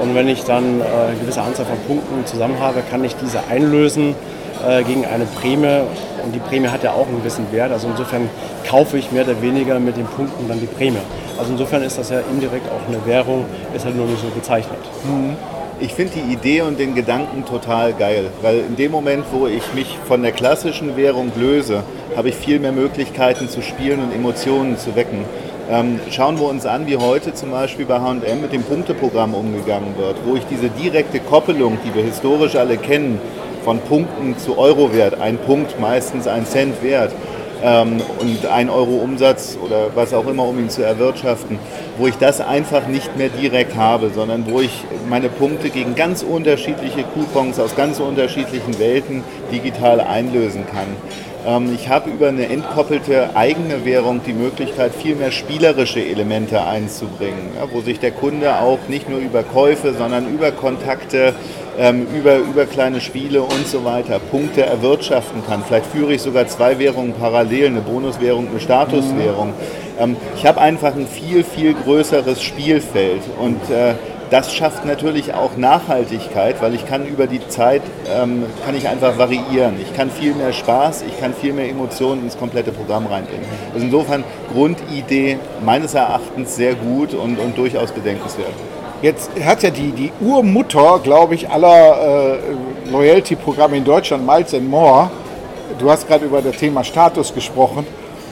Und 0.00 0.14
wenn 0.14 0.28
ich 0.28 0.44
dann 0.44 0.80
äh, 0.80 0.84
eine 1.10 1.16
gewisse 1.20 1.42
Anzahl 1.42 1.66
von 1.66 1.78
Punkten 1.86 2.26
zusammen 2.26 2.58
habe, 2.60 2.82
kann 2.90 3.04
ich 3.04 3.14
diese 3.16 3.40
einlösen 3.48 4.14
äh, 4.66 4.82
gegen 4.82 5.04
eine 5.06 5.24
Prämie. 5.24 5.82
Und 6.24 6.34
die 6.34 6.40
Prämie 6.40 6.68
hat 6.68 6.82
ja 6.82 6.92
auch 6.92 7.06
einen 7.06 7.18
gewissen 7.18 7.50
Wert. 7.52 7.72
Also 7.72 7.88
insofern 7.88 8.28
kaufe 8.68 8.98
ich 8.98 9.12
mehr 9.12 9.24
oder 9.24 9.40
weniger 9.40 9.78
mit 9.78 9.96
den 9.96 10.06
Punkten 10.06 10.48
dann 10.48 10.60
die 10.60 10.66
Prämie. 10.66 10.98
Also 11.38 11.52
insofern 11.52 11.82
ist 11.82 11.98
das 11.98 12.10
ja 12.10 12.20
indirekt 12.30 12.66
auch 12.68 12.88
eine 12.88 13.04
Währung, 13.06 13.44
ist 13.74 13.84
halt 13.84 13.96
nur 13.96 14.06
nicht 14.06 14.20
so 14.20 14.28
bezeichnet. 14.28 14.78
Ich 15.80 15.94
finde 15.94 16.14
die 16.16 16.32
Idee 16.32 16.62
und 16.62 16.80
den 16.80 16.96
Gedanken 16.96 17.44
total 17.44 17.92
geil, 17.92 18.30
weil 18.42 18.58
in 18.58 18.74
dem 18.74 18.90
Moment, 18.90 19.24
wo 19.30 19.46
ich 19.46 19.62
mich 19.74 19.96
von 20.08 20.22
der 20.22 20.32
klassischen 20.32 20.96
Währung 20.96 21.30
löse, 21.36 21.84
habe 22.16 22.30
ich 22.30 22.34
viel 22.34 22.58
mehr 22.58 22.72
Möglichkeiten 22.72 23.48
zu 23.48 23.62
spielen 23.62 24.00
und 24.00 24.12
Emotionen 24.12 24.76
zu 24.76 24.96
wecken. 24.96 25.24
Ähm, 25.70 26.00
schauen 26.10 26.40
wir 26.40 26.48
uns 26.48 26.66
an, 26.66 26.86
wie 26.86 26.96
heute 26.96 27.34
zum 27.34 27.52
Beispiel 27.52 27.84
bei 27.84 28.00
H&M 28.00 28.40
mit 28.40 28.52
dem 28.52 28.62
Punkteprogramm 28.64 29.34
umgegangen 29.34 29.96
wird, 29.98 30.16
wo 30.24 30.34
ich 30.34 30.44
diese 30.46 30.70
direkte 30.70 31.20
Koppelung, 31.20 31.78
die 31.84 31.94
wir 31.94 32.02
historisch 32.02 32.56
alle 32.56 32.78
kennen, 32.78 33.20
von 33.64 33.80
Punkten 33.80 34.36
zu 34.38 34.58
Eurowert, 34.58 35.20
ein 35.20 35.38
Punkt 35.38 35.80
meistens 35.80 36.26
ein 36.26 36.46
Cent 36.46 36.82
wert, 36.82 37.12
ähm, 37.62 38.00
und 38.20 38.46
ein 38.46 38.70
Euro 38.70 38.96
Umsatz 38.96 39.58
oder 39.62 39.88
was 39.94 40.14
auch 40.14 40.26
immer, 40.26 40.44
um 40.44 40.58
ihn 40.58 40.70
zu 40.70 40.82
erwirtschaften, 40.82 41.58
wo 41.98 42.06
ich 42.06 42.16
das 42.16 42.40
einfach 42.40 42.86
nicht 42.86 43.16
mehr 43.16 43.28
direkt 43.28 43.76
habe, 43.76 44.10
sondern 44.14 44.50
wo 44.50 44.60
ich 44.60 44.84
meine 45.08 45.28
Punkte 45.28 45.70
gegen 45.70 45.94
ganz 45.94 46.22
unterschiedliche 46.22 47.02
Coupons 47.02 47.58
aus 47.58 47.74
ganz 47.74 48.00
unterschiedlichen 48.00 48.78
Welten 48.78 49.24
digital 49.52 50.00
einlösen 50.00 50.66
kann. 50.66 50.86
Ähm, 51.46 51.72
ich 51.74 51.88
habe 51.88 52.10
über 52.10 52.28
eine 52.28 52.48
entkoppelte 52.48 53.30
eigene 53.34 53.84
Währung 53.84 54.20
die 54.24 54.32
Möglichkeit, 54.32 54.94
viel 54.94 55.16
mehr 55.16 55.32
spielerische 55.32 56.00
Elemente 56.00 56.64
einzubringen, 56.64 57.50
wo 57.72 57.80
sich 57.80 57.98
der 58.00 58.12
Kunde 58.12 58.60
auch 58.60 58.78
nicht 58.88 59.08
nur 59.08 59.18
über 59.18 59.42
Käufe, 59.42 59.94
sondern 59.94 60.32
über 60.32 60.52
Kontakte, 60.52 61.34
über, 61.78 62.38
über 62.38 62.66
kleine 62.66 63.00
Spiele 63.00 63.40
und 63.42 63.66
so 63.66 63.84
weiter 63.84 64.18
Punkte 64.18 64.66
erwirtschaften 64.66 65.42
kann. 65.46 65.62
Vielleicht 65.64 65.86
führe 65.86 66.12
ich 66.12 66.22
sogar 66.22 66.48
zwei 66.48 66.78
Währungen 66.78 67.12
parallel, 67.12 67.68
eine 67.68 67.80
Bonuswährung, 67.80 68.48
eine 68.48 68.58
Statuswährung. 68.58 69.52
Ähm, 69.98 70.16
ich 70.36 70.44
habe 70.44 70.60
einfach 70.60 70.94
ein 70.94 71.06
viel, 71.06 71.44
viel 71.44 71.74
größeres 71.74 72.42
Spielfeld 72.42 73.22
und 73.38 73.70
äh, 73.70 73.94
das 74.30 74.54
schafft 74.54 74.84
natürlich 74.84 75.32
auch 75.32 75.56
Nachhaltigkeit, 75.56 76.60
weil 76.60 76.74
ich 76.74 76.86
kann 76.86 77.06
über 77.06 77.26
die 77.26 77.46
Zeit, 77.48 77.82
ähm, 78.14 78.44
kann 78.64 78.76
ich 78.76 78.86
einfach 78.86 79.16
variieren. 79.16 79.76
Ich 79.80 79.94
kann 79.96 80.10
viel 80.10 80.34
mehr 80.34 80.52
Spaß, 80.52 81.04
ich 81.08 81.18
kann 81.18 81.32
viel 81.32 81.52
mehr 81.52 81.68
Emotionen 81.68 82.24
ins 82.24 82.36
komplette 82.36 82.72
Programm 82.72 83.06
reinbringen. 83.06 83.46
Also 83.72 83.86
insofern 83.86 84.24
Grundidee 84.52 85.38
meines 85.64 85.94
Erachtens 85.94 86.56
sehr 86.56 86.74
gut 86.74 87.14
und, 87.14 87.38
und 87.38 87.56
durchaus 87.56 87.90
bedenkenswert. 87.92 88.52
Jetzt 89.00 89.30
hat 89.44 89.62
ja 89.62 89.70
die, 89.70 89.92
die 89.92 90.12
Urmutter, 90.20 90.98
glaube 91.02 91.36
ich, 91.36 91.48
aller 91.48 92.34
äh, 92.34 92.90
Loyalty-Programme 92.90 93.76
in 93.76 93.84
Deutschland, 93.84 94.26
Miles 94.26 94.52
More, 94.60 95.08
du 95.78 95.88
hast 95.88 96.08
gerade 96.08 96.24
über 96.24 96.42
das 96.42 96.56
Thema 96.56 96.82
Status 96.82 97.32
gesprochen, 97.32 97.86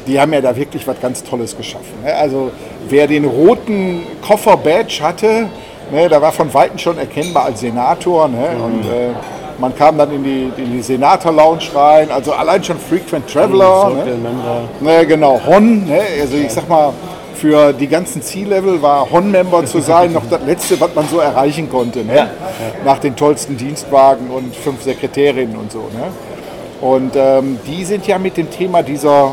die 0.08 0.20
haben 0.20 0.32
ja 0.32 0.40
da 0.40 0.56
wirklich 0.56 0.86
was 0.86 1.00
ganz 1.00 1.22
Tolles 1.22 1.56
geschaffen. 1.56 2.02
Ne? 2.04 2.12
Also 2.12 2.50
wer 2.88 3.06
den 3.06 3.24
roten 3.24 4.02
Koffer-Badge 4.26 4.98
hatte, 5.02 5.46
ne, 5.92 6.08
da 6.08 6.20
war 6.20 6.32
von 6.32 6.52
Weitem 6.52 6.78
schon 6.78 6.98
erkennbar 6.98 7.44
als 7.44 7.60
Senator. 7.60 8.26
Ne? 8.26 8.48
Und 8.64 8.84
äh, 8.86 9.10
man 9.58 9.74
kam 9.74 9.96
dann 9.98 10.10
in 10.12 10.24
die, 10.24 10.52
in 10.56 10.72
die 10.72 10.82
Senator-Lounge 10.82 11.62
rein, 11.74 12.10
also 12.10 12.32
allein 12.32 12.62
schon 12.62 12.78
Frequent 12.78 13.28
Traveler. 13.28 13.92
Circle 13.94 14.14
Ne? 14.14 14.20
Member. 14.20 14.60
Ne, 14.80 15.06
genau, 15.06 15.40
Hon, 15.46 15.86
ne? 15.86 16.00
also 16.20 16.36
ich 16.36 16.50
sag 16.52 16.68
mal, 16.68 16.92
für 17.36 17.72
die 17.72 17.86
ganzen 17.86 18.22
C-Level 18.22 18.82
war 18.82 19.10
Hon-Member 19.10 19.64
zu 19.66 19.80
sein 19.80 20.12
noch 20.12 20.28
das 20.28 20.40
Letzte, 20.46 20.80
was 20.80 20.94
man 20.94 21.06
so 21.08 21.18
erreichen 21.18 21.70
konnte. 21.70 22.04
Ne? 22.04 22.30
Nach 22.84 22.98
den 22.98 23.14
tollsten 23.14 23.56
Dienstwagen 23.56 24.30
und 24.30 24.54
fünf 24.56 24.82
Sekretärinnen 24.82 25.56
und 25.56 25.70
so. 25.70 25.78
Ne? 25.78 26.10
Und 26.80 27.12
ähm, 27.16 27.58
die 27.66 27.84
sind 27.84 28.06
ja 28.06 28.18
mit 28.18 28.36
dem 28.36 28.50
Thema 28.50 28.82
dieser, 28.82 29.32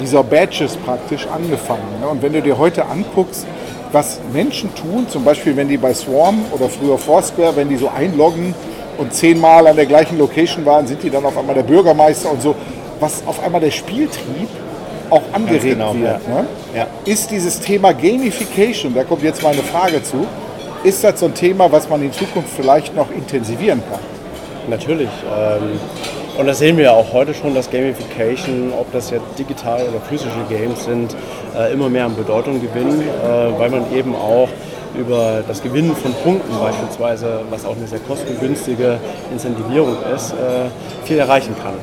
dieser 0.00 0.22
Badges 0.22 0.76
praktisch 0.76 1.26
angefangen. 1.26 2.00
Ne? 2.00 2.08
Und 2.08 2.22
wenn 2.22 2.32
du 2.32 2.42
dir 2.42 2.58
heute 2.58 2.86
anguckst, 2.86 3.46
was 3.92 4.20
Menschen 4.32 4.74
tun, 4.74 5.06
zum 5.08 5.24
Beispiel 5.24 5.56
wenn 5.56 5.68
die 5.68 5.76
bei 5.76 5.94
Swarm 5.94 6.44
oder 6.52 6.68
früher 6.68 6.98
Foursquare, 6.98 7.54
wenn 7.54 7.68
die 7.68 7.76
so 7.76 7.88
einloggen 7.88 8.54
und 8.98 9.14
zehnmal 9.14 9.66
an 9.66 9.76
der 9.76 9.86
gleichen 9.86 10.18
Location 10.18 10.66
waren, 10.66 10.86
sind 10.86 11.02
die 11.02 11.10
dann 11.10 11.24
auf 11.24 11.38
einmal 11.38 11.54
der 11.54 11.62
Bürgermeister 11.62 12.30
und 12.32 12.42
so, 12.42 12.56
was 12.98 13.22
auf 13.26 13.42
einmal 13.44 13.60
der 13.60 13.70
Spieltrieb 13.70 14.48
auch 15.10 15.22
angeregt 15.32 15.64
genau, 15.64 15.94
wird. 15.94 16.04
ja. 16.04 16.34
Ne? 16.34 16.46
Ja. 16.74 16.86
Ist 17.04 17.30
dieses 17.30 17.60
Thema 17.60 17.92
Gamification, 17.92 18.94
da 18.94 19.04
kommt 19.04 19.22
jetzt 19.22 19.42
meine 19.42 19.62
Frage 19.62 20.02
zu, 20.02 20.26
ist 20.82 21.02
das 21.02 21.20
so 21.20 21.26
ein 21.26 21.34
Thema, 21.34 21.70
was 21.70 21.88
man 21.88 22.02
in 22.02 22.12
Zukunft 22.12 22.50
vielleicht 22.54 22.94
noch 22.94 23.10
intensivieren 23.10 23.82
kann? 23.90 24.00
Natürlich. 24.68 25.08
Ähm, 25.34 25.78
und 26.36 26.46
das 26.46 26.58
sehen 26.58 26.76
wir 26.76 26.84
ja 26.84 26.92
auch 26.92 27.12
heute 27.12 27.32
schon, 27.32 27.54
dass 27.54 27.70
Gamification, 27.70 28.72
ob 28.78 28.90
das 28.92 29.10
jetzt 29.10 29.38
digital 29.38 29.82
oder 29.82 30.00
physische 30.08 30.44
Games 30.48 30.84
sind, 30.84 31.14
äh, 31.56 31.72
immer 31.72 31.88
mehr 31.88 32.06
an 32.06 32.16
Bedeutung 32.16 32.60
gewinnen, 32.60 33.00
äh, 33.02 33.58
weil 33.58 33.70
man 33.70 33.92
eben 33.94 34.14
auch 34.14 34.48
über 34.98 35.42
das 35.46 35.62
Gewinnen 35.62 35.94
von 35.94 36.12
Punkten 36.24 36.58
beispielsweise, 36.58 37.40
was 37.50 37.64
auch 37.64 37.76
eine 37.76 37.86
sehr 37.86 38.00
kostengünstige 38.00 38.98
Incentivierung 39.32 39.96
ist, 40.14 40.32
äh, 40.32 41.06
viel 41.06 41.18
erreichen 41.18 41.54
kann. 41.62 41.74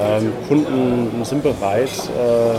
Ähm, 0.00 0.32
Kunden 0.48 1.24
sind 1.24 1.42
bereit, 1.42 1.90
äh, 2.18 2.54
äh, 2.54 2.56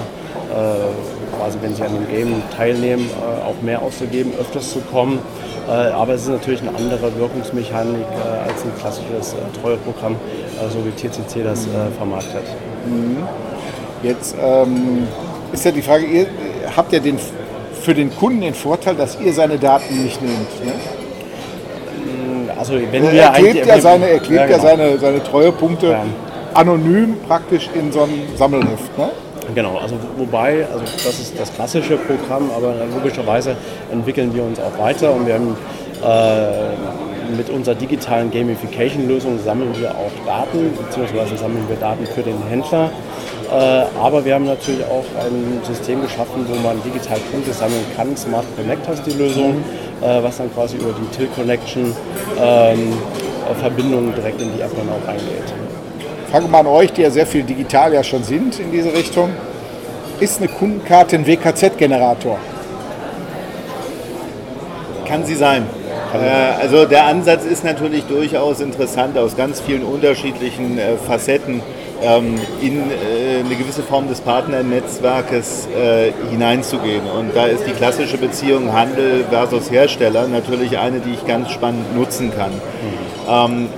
quasi 1.37 1.57
wenn 1.61 1.73
sie 1.73 1.81
an 1.83 1.93
dem 1.93 2.07
Game 2.07 2.43
teilnehmen, 2.55 3.09
äh, 3.09 3.43
auch 3.43 3.59
mehr 3.63 3.81
auszugeben, 3.81 4.33
öfters 4.39 4.71
zu 4.71 4.79
kommen. 4.91 5.19
Äh, 5.67 5.71
aber 5.71 6.13
es 6.13 6.23
ist 6.23 6.29
natürlich 6.29 6.61
eine 6.61 6.75
andere 6.75 7.15
Wirkungsmechanik 7.17 8.01
äh, 8.01 8.49
als 8.49 8.63
ein 8.63 8.71
klassisches 8.79 9.33
äh, 9.33 9.37
Treueprogramm, 9.61 10.15
so 10.71 10.85
wie 10.85 10.91
TCC 10.91 11.43
das 11.43 11.67
vermarktet. 11.97 12.43
Jetzt 14.03 14.35
ähm, 14.39 15.07
ist 15.51 15.65
ja 15.65 15.71
die 15.71 15.81
Frage, 15.81 16.05
ihr, 16.05 16.27
habt 16.75 16.93
ihr 16.93 16.99
den, 16.99 17.17
für 17.81 17.93
den 17.93 18.15
Kunden 18.15 18.41
den 18.41 18.53
Vorteil, 18.53 18.95
dass 18.95 19.19
ihr 19.19 19.33
seine 19.33 19.57
Daten 19.57 20.03
nicht 20.03 20.21
nehmt? 20.21 20.65
Ne? 20.65 20.73
Also 22.57 22.73
wenn 22.73 23.03
Er, 23.05 23.11
wir 23.11 23.21
er 23.21 23.31
klebt 23.31 23.65
ja 23.65 23.79
seine, 23.79 24.07
er 24.07 24.19
klebt 24.19 24.39
ja 24.41 24.45
genau. 24.45 24.61
seine, 24.61 24.99
seine 24.99 25.23
Treuepunkte 25.23 25.87
Ja. 25.87 26.03
Anonym 26.53 27.17
praktisch 27.27 27.69
in 27.73 27.91
so 27.91 28.03
einem 28.03 28.23
Sammelheft. 28.35 28.97
Ne? 28.97 29.09
Genau, 29.55 29.77
also 29.77 29.95
wobei, 30.17 30.65
also 30.71 30.83
das 30.85 31.19
ist 31.19 31.39
das 31.39 31.53
klassische 31.53 31.97
Programm, 31.97 32.49
aber 32.55 32.73
logischerweise 32.93 33.55
entwickeln 33.91 34.33
wir 34.33 34.43
uns 34.43 34.59
auch 34.59 34.77
weiter 34.77 35.13
und 35.13 35.25
wir 35.25 35.33
haben 35.33 35.57
äh, 36.03 37.35
mit 37.35 37.49
unserer 37.49 37.75
digitalen 37.75 38.31
Gamification-Lösung 38.31 39.39
sammeln 39.43 39.73
wir 39.79 39.91
auch 39.91 40.11
Daten, 40.25 40.71
beziehungsweise 40.77 41.37
sammeln 41.37 41.63
wir 41.67 41.77
Daten 41.77 42.05
für 42.05 42.21
den 42.21 42.37
Händler. 42.49 42.89
Äh, 43.49 43.83
aber 43.99 44.23
wir 44.23 44.35
haben 44.35 44.45
natürlich 44.45 44.85
auch 44.85 45.05
ein 45.19 45.61
System 45.63 46.01
geschaffen, 46.01 46.45
wo 46.47 46.55
man 46.65 46.81
digital 46.83 47.17
Punkte 47.31 47.51
sammeln 47.51 47.85
kann. 47.95 48.15
Smart 48.15 48.45
Connect 48.55 48.87
heißt 48.87 49.05
die 49.05 49.17
Lösung, 49.17 49.63
äh, 50.01 50.23
was 50.23 50.37
dann 50.37 50.53
quasi 50.53 50.77
über 50.77 50.93
die 50.93 51.17
Till 51.17 51.27
Connection 51.35 51.95
ähm, 52.39 52.93
Verbindung 53.59 54.13
direkt 54.15 54.41
in 54.41 54.53
die 54.55 54.61
App 54.61 54.71
dann 54.75 54.87
auch 54.89 55.07
reingeht. 55.07 55.70
Frage 56.31 56.47
mal 56.47 56.59
an 56.59 56.67
euch, 56.67 56.93
die 56.93 57.01
ja 57.01 57.09
sehr 57.11 57.27
viel 57.27 57.43
digital 57.43 57.93
ja 57.93 58.05
schon 58.05 58.23
sind 58.23 58.57
in 58.57 58.71
diese 58.71 58.93
Richtung. 58.93 59.31
Ist 60.21 60.39
eine 60.39 60.47
Kundenkarte 60.47 61.17
ein 61.17 61.27
WKZ-Generator? 61.27 62.37
Kann 65.05 65.25
sie 65.25 65.35
sein. 65.35 65.65
Äh, 66.13 66.61
Also 66.63 66.85
der 66.85 67.05
Ansatz 67.05 67.43
ist 67.43 67.65
natürlich 67.65 68.05
durchaus 68.05 68.61
interessant 68.61 69.17
aus 69.17 69.35
ganz 69.35 69.59
vielen 69.59 69.83
unterschiedlichen 69.83 70.77
äh, 70.77 70.95
Facetten. 70.95 71.61
ähm, 72.03 72.33
in 72.61 72.79
äh, 72.89 73.41
eine 73.45 73.55
gewisse 73.55 73.83
Form 73.83 74.07
des 74.07 74.21
Partnernetzwerkes 74.21 75.67
hineinzugehen. 76.31 77.03
Und 77.07 77.35
da 77.35 77.45
ist 77.45 77.67
die 77.67 77.73
klassische 77.73 78.17
Beziehung 78.17 78.73
Handel 78.73 79.23
versus 79.29 79.69
Hersteller 79.69 80.27
natürlich 80.27 80.79
eine, 80.79 80.99
die 80.99 81.11
ich 81.11 81.27
ganz 81.27 81.51
spannend 81.51 81.95
nutzen 81.95 82.31
kann. 82.35 82.51
Mhm. 82.51 83.29
Ähm, 83.29 83.69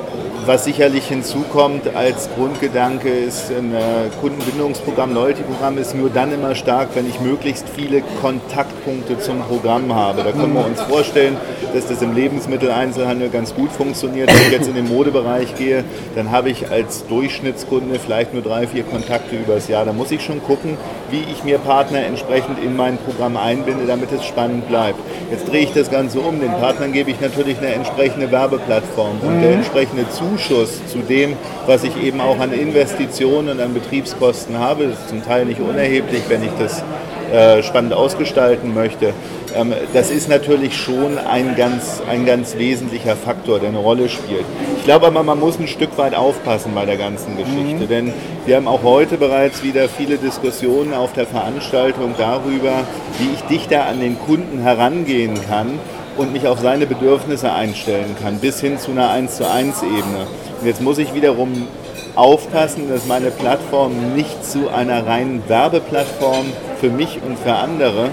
was 0.45 0.65
sicherlich 0.65 1.05
hinzukommt 1.07 1.95
als 1.95 2.29
Grundgedanke 2.35 3.09
ist, 3.09 3.49
ein 3.51 3.73
äh, 3.73 4.09
Kundenbindungsprogramm, 4.19 5.13
Loyalty-Programm 5.13 5.77
ist 5.77 5.95
nur 5.95 6.09
dann 6.09 6.33
immer 6.33 6.55
stark, 6.55 6.89
wenn 6.95 7.07
ich 7.09 7.19
möglichst 7.21 7.69
viele 7.69 8.01
Kontaktpunkte 8.21 9.19
zum 9.19 9.41
Programm 9.43 9.93
habe. 9.93 10.23
Da 10.23 10.31
können 10.31 10.53
wir 10.53 10.65
uns 10.65 10.81
vorstellen, 10.81 11.37
dass 11.73 11.87
das 11.87 12.01
im 12.01 12.13
Lebensmitteleinzelhandel 12.13 13.29
ganz 13.29 13.53
gut 13.55 13.71
funktioniert. 13.71 14.29
Wenn 14.29 14.41
ich 14.41 14.51
jetzt 14.51 14.67
in 14.67 14.75
den 14.75 14.87
Modebereich 14.87 15.55
gehe, 15.55 15.83
dann 16.15 16.31
habe 16.31 16.49
ich 16.49 16.69
als 16.69 17.05
Durchschnittskunde 17.07 17.99
vielleicht 17.99 18.33
nur 18.33 18.41
drei, 18.41 18.67
vier 18.67 18.83
Kontakte 18.83 19.35
übers 19.35 19.67
Jahr. 19.67 19.85
Da 19.85 19.93
muss 19.93 20.11
ich 20.11 20.23
schon 20.23 20.43
gucken, 20.43 20.77
wie 21.09 21.23
ich 21.31 21.43
mir 21.43 21.57
Partner 21.57 21.99
entsprechend 22.05 22.61
in 22.63 22.75
mein 22.75 22.97
Programm 22.97 23.37
einbinde, 23.37 23.85
damit 23.85 24.11
es 24.11 24.25
spannend 24.25 24.67
bleibt. 24.67 24.99
Jetzt 25.31 25.49
drehe 25.49 25.63
ich 25.63 25.73
das 25.73 25.89
Ganze 25.89 26.19
um. 26.19 26.39
Den 26.39 26.51
Partnern 26.51 26.91
gebe 26.91 27.11
ich 27.11 27.21
natürlich 27.21 27.57
eine 27.59 27.67
entsprechende 27.67 28.31
Werbeplattform 28.31 29.19
und 29.21 29.41
der 29.41 29.53
entsprechende 29.53 30.09
Zugang 30.09 30.32
Zuschuss 30.33 30.85
zu 30.87 30.99
dem, 30.99 31.35
was 31.67 31.83
ich 31.83 32.01
eben 32.01 32.21
auch 32.21 32.39
an 32.39 32.53
Investitionen 32.53 33.49
und 33.49 33.59
an 33.59 33.73
Betriebskosten 33.73 34.57
habe. 34.57 34.87
Das 34.87 34.99
ist 34.99 35.09
zum 35.09 35.23
Teil 35.23 35.45
nicht 35.45 35.59
unerheblich, 35.59 36.23
wenn 36.27 36.43
ich 36.43 36.51
das 36.59 36.83
äh, 37.31 37.63
spannend 37.63 37.93
ausgestalten 37.93 38.73
möchte. 38.73 39.13
Ähm, 39.55 39.73
das 39.93 40.09
ist 40.09 40.29
natürlich 40.29 40.75
schon 40.75 41.17
ein 41.17 41.55
ganz, 41.55 42.01
ein 42.09 42.25
ganz 42.25 42.57
wesentlicher 42.57 43.15
Faktor, 43.15 43.59
der 43.59 43.69
eine 43.69 43.77
Rolle 43.77 44.09
spielt. 44.09 44.45
Ich 44.77 44.83
glaube 44.85 45.07
aber, 45.07 45.23
man 45.23 45.39
muss 45.39 45.59
ein 45.59 45.67
Stück 45.67 45.97
weit 45.97 46.15
aufpassen 46.15 46.71
bei 46.73 46.85
der 46.85 46.97
ganzen 46.97 47.37
Geschichte, 47.37 47.83
mhm. 47.83 47.87
denn 47.87 48.13
wir 48.45 48.55
haben 48.55 48.67
auch 48.67 48.83
heute 48.83 49.17
bereits 49.17 49.63
wieder 49.63 49.87
viele 49.87 50.17
Diskussionen 50.17 50.93
auf 50.93 51.13
der 51.13 51.27
Veranstaltung 51.27 52.15
darüber, 52.17 52.83
wie 53.19 53.29
ich 53.33 53.41
dichter 53.43 53.85
an 53.85 53.99
den 53.99 54.19
Kunden 54.19 54.59
herangehen 54.59 55.39
kann 55.47 55.79
und 56.17 56.33
mich 56.33 56.47
auf 56.47 56.59
seine 56.59 56.85
Bedürfnisse 56.85 57.51
einstellen 57.51 58.15
kann, 58.21 58.39
bis 58.39 58.59
hin 58.59 58.77
zu 58.77 58.91
einer 58.91 59.09
1 59.09 59.37
zu 59.37 59.49
1 59.49 59.83
Ebene. 59.83 60.27
Und 60.59 60.67
jetzt 60.67 60.81
muss 60.81 60.97
ich 60.97 61.13
wiederum 61.13 61.67
aufpassen, 62.15 62.89
dass 62.89 63.05
meine 63.05 63.31
Plattform 63.31 64.15
nicht 64.15 64.45
zu 64.45 64.69
einer 64.69 65.05
reinen 65.07 65.43
Werbeplattform 65.47 66.45
für 66.79 66.89
mich 66.89 67.19
und 67.25 67.39
für 67.39 67.53
andere 67.53 68.09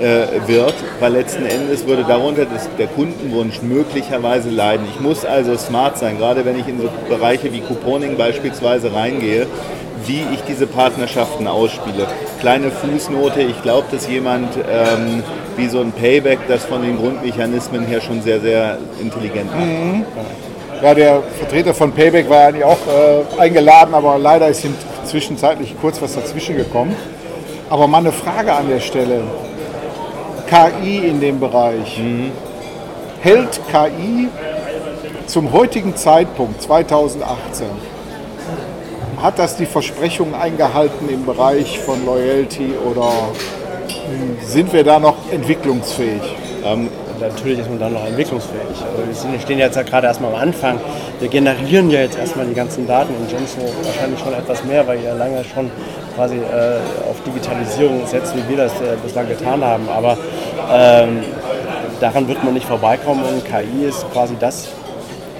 äh, 0.00 0.48
wird, 0.48 0.74
weil 0.98 1.12
letzten 1.12 1.46
Endes 1.46 1.86
würde 1.86 2.04
darunter 2.04 2.46
das, 2.46 2.68
der 2.78 2.88
Kundenwunsch 2.88 3.62
möglicherweise 3.62 4.50
leiden. 4.50 4.86
Ich 4.92 5.00
muss 5.00 5.24
also 5.24 5.56
smart 5.56 5.98
sein, 5.98 6.18
gerade 6.18 6.44
wenn 6.44 6.58
ich 6.58 6.66
in 6.66 6.80
so 6.80 6.88
Bereiche 7.08 7.52
wie 7.52 7.60
Couponing 7.60 8.16
beispielsweise 8.16 8.92
reingehe, 8.92 9.46
wie 10.06 10.22
ich 10.34 10.42
diese 10.48 10.66
Partnerschaften 10.66 11.46
ausspiele. 11.46 12.06
Kleine 12.40 12.70
Fußnote, 12.70 13.42
ich 13.42 13.62
glaube, 13.62 13.86
dass 13.90 14.08
jemand 14.08 14.56
ähm, 14.56 15.22
wie 15.56 15.68
so 15.68 15.80
ein 15.80 15.92
Payback 15.92 16.40
das 16.48 16.64
von 16.64 16.82
den 16.82 16.96
Grundmechanismen 16.96 17.86
her 17.86 18.00
schon 18.00 18.22
sehr, 18.22 18.40
sehr 18.40 18.78
intelligent 19.00 19.50
macht. 19.50 19.66
Mhm. 19.66 20.04
Ja, 20.82 20.94
der 20.94 21.22
Vertreter 21.38 21.72
von 21.72 21.92
Payback 21.92 22.28
war 22.28 22.48
eigentlich 22.48 22.64
auch 22.64 22.78
äh, 23.38 23.40
eingeladen, 23.40 23.94
aber 23.94 24.18
leider 24.18 24.48
ist 24.48 24.64
ihm 24.64 24.74
zwischenzeitlich 25.04 25.74
kurz 25.80 26.02
was 26.02 26.14
dazwischen 26.14 26.56
gekommen. 26.56 26.94
Aber 27.70 27.86
mal 27.86 27.98
eine 27.98 28.12
Frage 28.12 28.52
an 28.52 28.68
der 28.68 28.80
Stelle. 28.80 29.22
KI 30.48 30.98
in 30.98 31.20
dem 31.20 31.40
Bereich. 31.40 31.98
Mhm. 31.98 32.32
Hält 33.20 33.60
KI 33.70 34.28
zum 35.26 35.52
heutigen 35.52 35.96
Zeitpunkt 35.96 36.60
2018 36.60 37.93
hat 39.24 39.38
das 39.38 39.56
die 39.56 39.64
Versprechungen 39.64 40.34
eingehalten 40.34 41.08
im 41.08 41.24
Bereich 41.24 41.80
von 41.80 42.04
Loyalty 42.04 42.74
oder 42.90 43.10
sind 44.42 44.70
wir 44.74 44.84
da 44.84 45.00
noch 45.00 45.16
entwicklungsfähig? 45.32 46.20
Ähm, 46.62 46.90
natürlich 47.18 47.60
ist 47.60 47.70
man 47.70 47.78
da 47.78 47.88
noch 47.88 48.06
entwicklungsfähig. 48.06 48.76
Also 49.14 49.32
wir 49.32 49.40
stehen 49.40 49.58
jetzt 49.58 49.76
ja 49.76 49.82
gerade 49.82 50.08
erstmal 50.08 50.34
am 50.34 50.42
Anfang. 50.42 50.78
Wir 51.20 51.28
generieren 51.28 51.88
ja 51.88 52.00
jetzt 52.00 52.18
erstmal 52.18 52.44
die 52.44 52.52
ganzen 52.52 52.86
Daten 52.86 53.14
in 53.14 53.26
Genso 53.26 53.62
wahrscheinlich 53.82 54.20
schon 54.20 54.34
etwas 54.34 54.62
mehr, 54.62 54.86
weil 54.86 55.02
ihr 55.02 55.14
lange 55.14 55.42
schon 55.42 55.70
quasi 56.14 56.36
äh, 56.36 57.08
auf 57.08 57.16
Digitalisierung 57.26 58.06
setzt, 58.06 58.36
wie 58.36 58.46
wir 58.50 58.58
das 58.58 58.72
äh, 58.74 58.94
bislang 59.02 59.26
getan 59.26 59.64
haben. 59.64 59.88
Aber 59.88 60.18
ähm, 60.70 61.20
daran 61.98 62.28
wird 62.28 62.44
man 62.44 62.52
nicht 62.52 62.66
vorbeikommen 62.66 63.24
und 63.24 63.42
KI 63.46 63.86
ist 63.88 64.04
quasi 64.12 64.34
das 64.38 64.68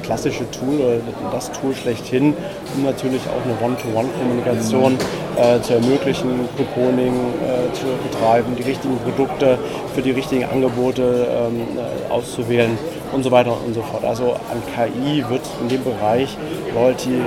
klassische 0.05 0.51
Tool 0.51 0.81
oder 0.81 0.97
das 1.33 1.51
Tool 1.53 1.75
schlechthin, 1.75 2.35
um 2.77 2.85
natürlich 2.85 3.23
auch 3.23 3.43
eine 3.45 3.57
One-to-One-Kommunikation 3.65 4.97
äh, 5.37 5.61
zu 5.61 5.75
ermöglichen, 5.75 6.49
Couponing 6.57 7.15
äh, 7.15 7.73
zu 7.75 7.87
betreiben, 8.09 8.55
die 8.57 8.63
richtigen 8.63 8.99
Produkte 8.99 9.59
für 9.95 10.03
die 10.03 10.11
richtigen 10.13 10.45
Angebote 10.45 11.27
ähm, 11.31 11.63
äh, 11.77 12.13
auszuwählen 12.13 12.79
und 13.13 13.23
so 13.23 13.31
weiter 13.31 13.57
und 13.65 13.75
so 13.75 13.83
fort. 13.83 14.05
Also 14.05 14.33
an 14.33 14.63
KI 14.75 15.25
wird 15.29 15.43
in 15.63 15.69
dem 15.69 15.83
Bereich 15.85 16.37
Loyalty 16.75 17.21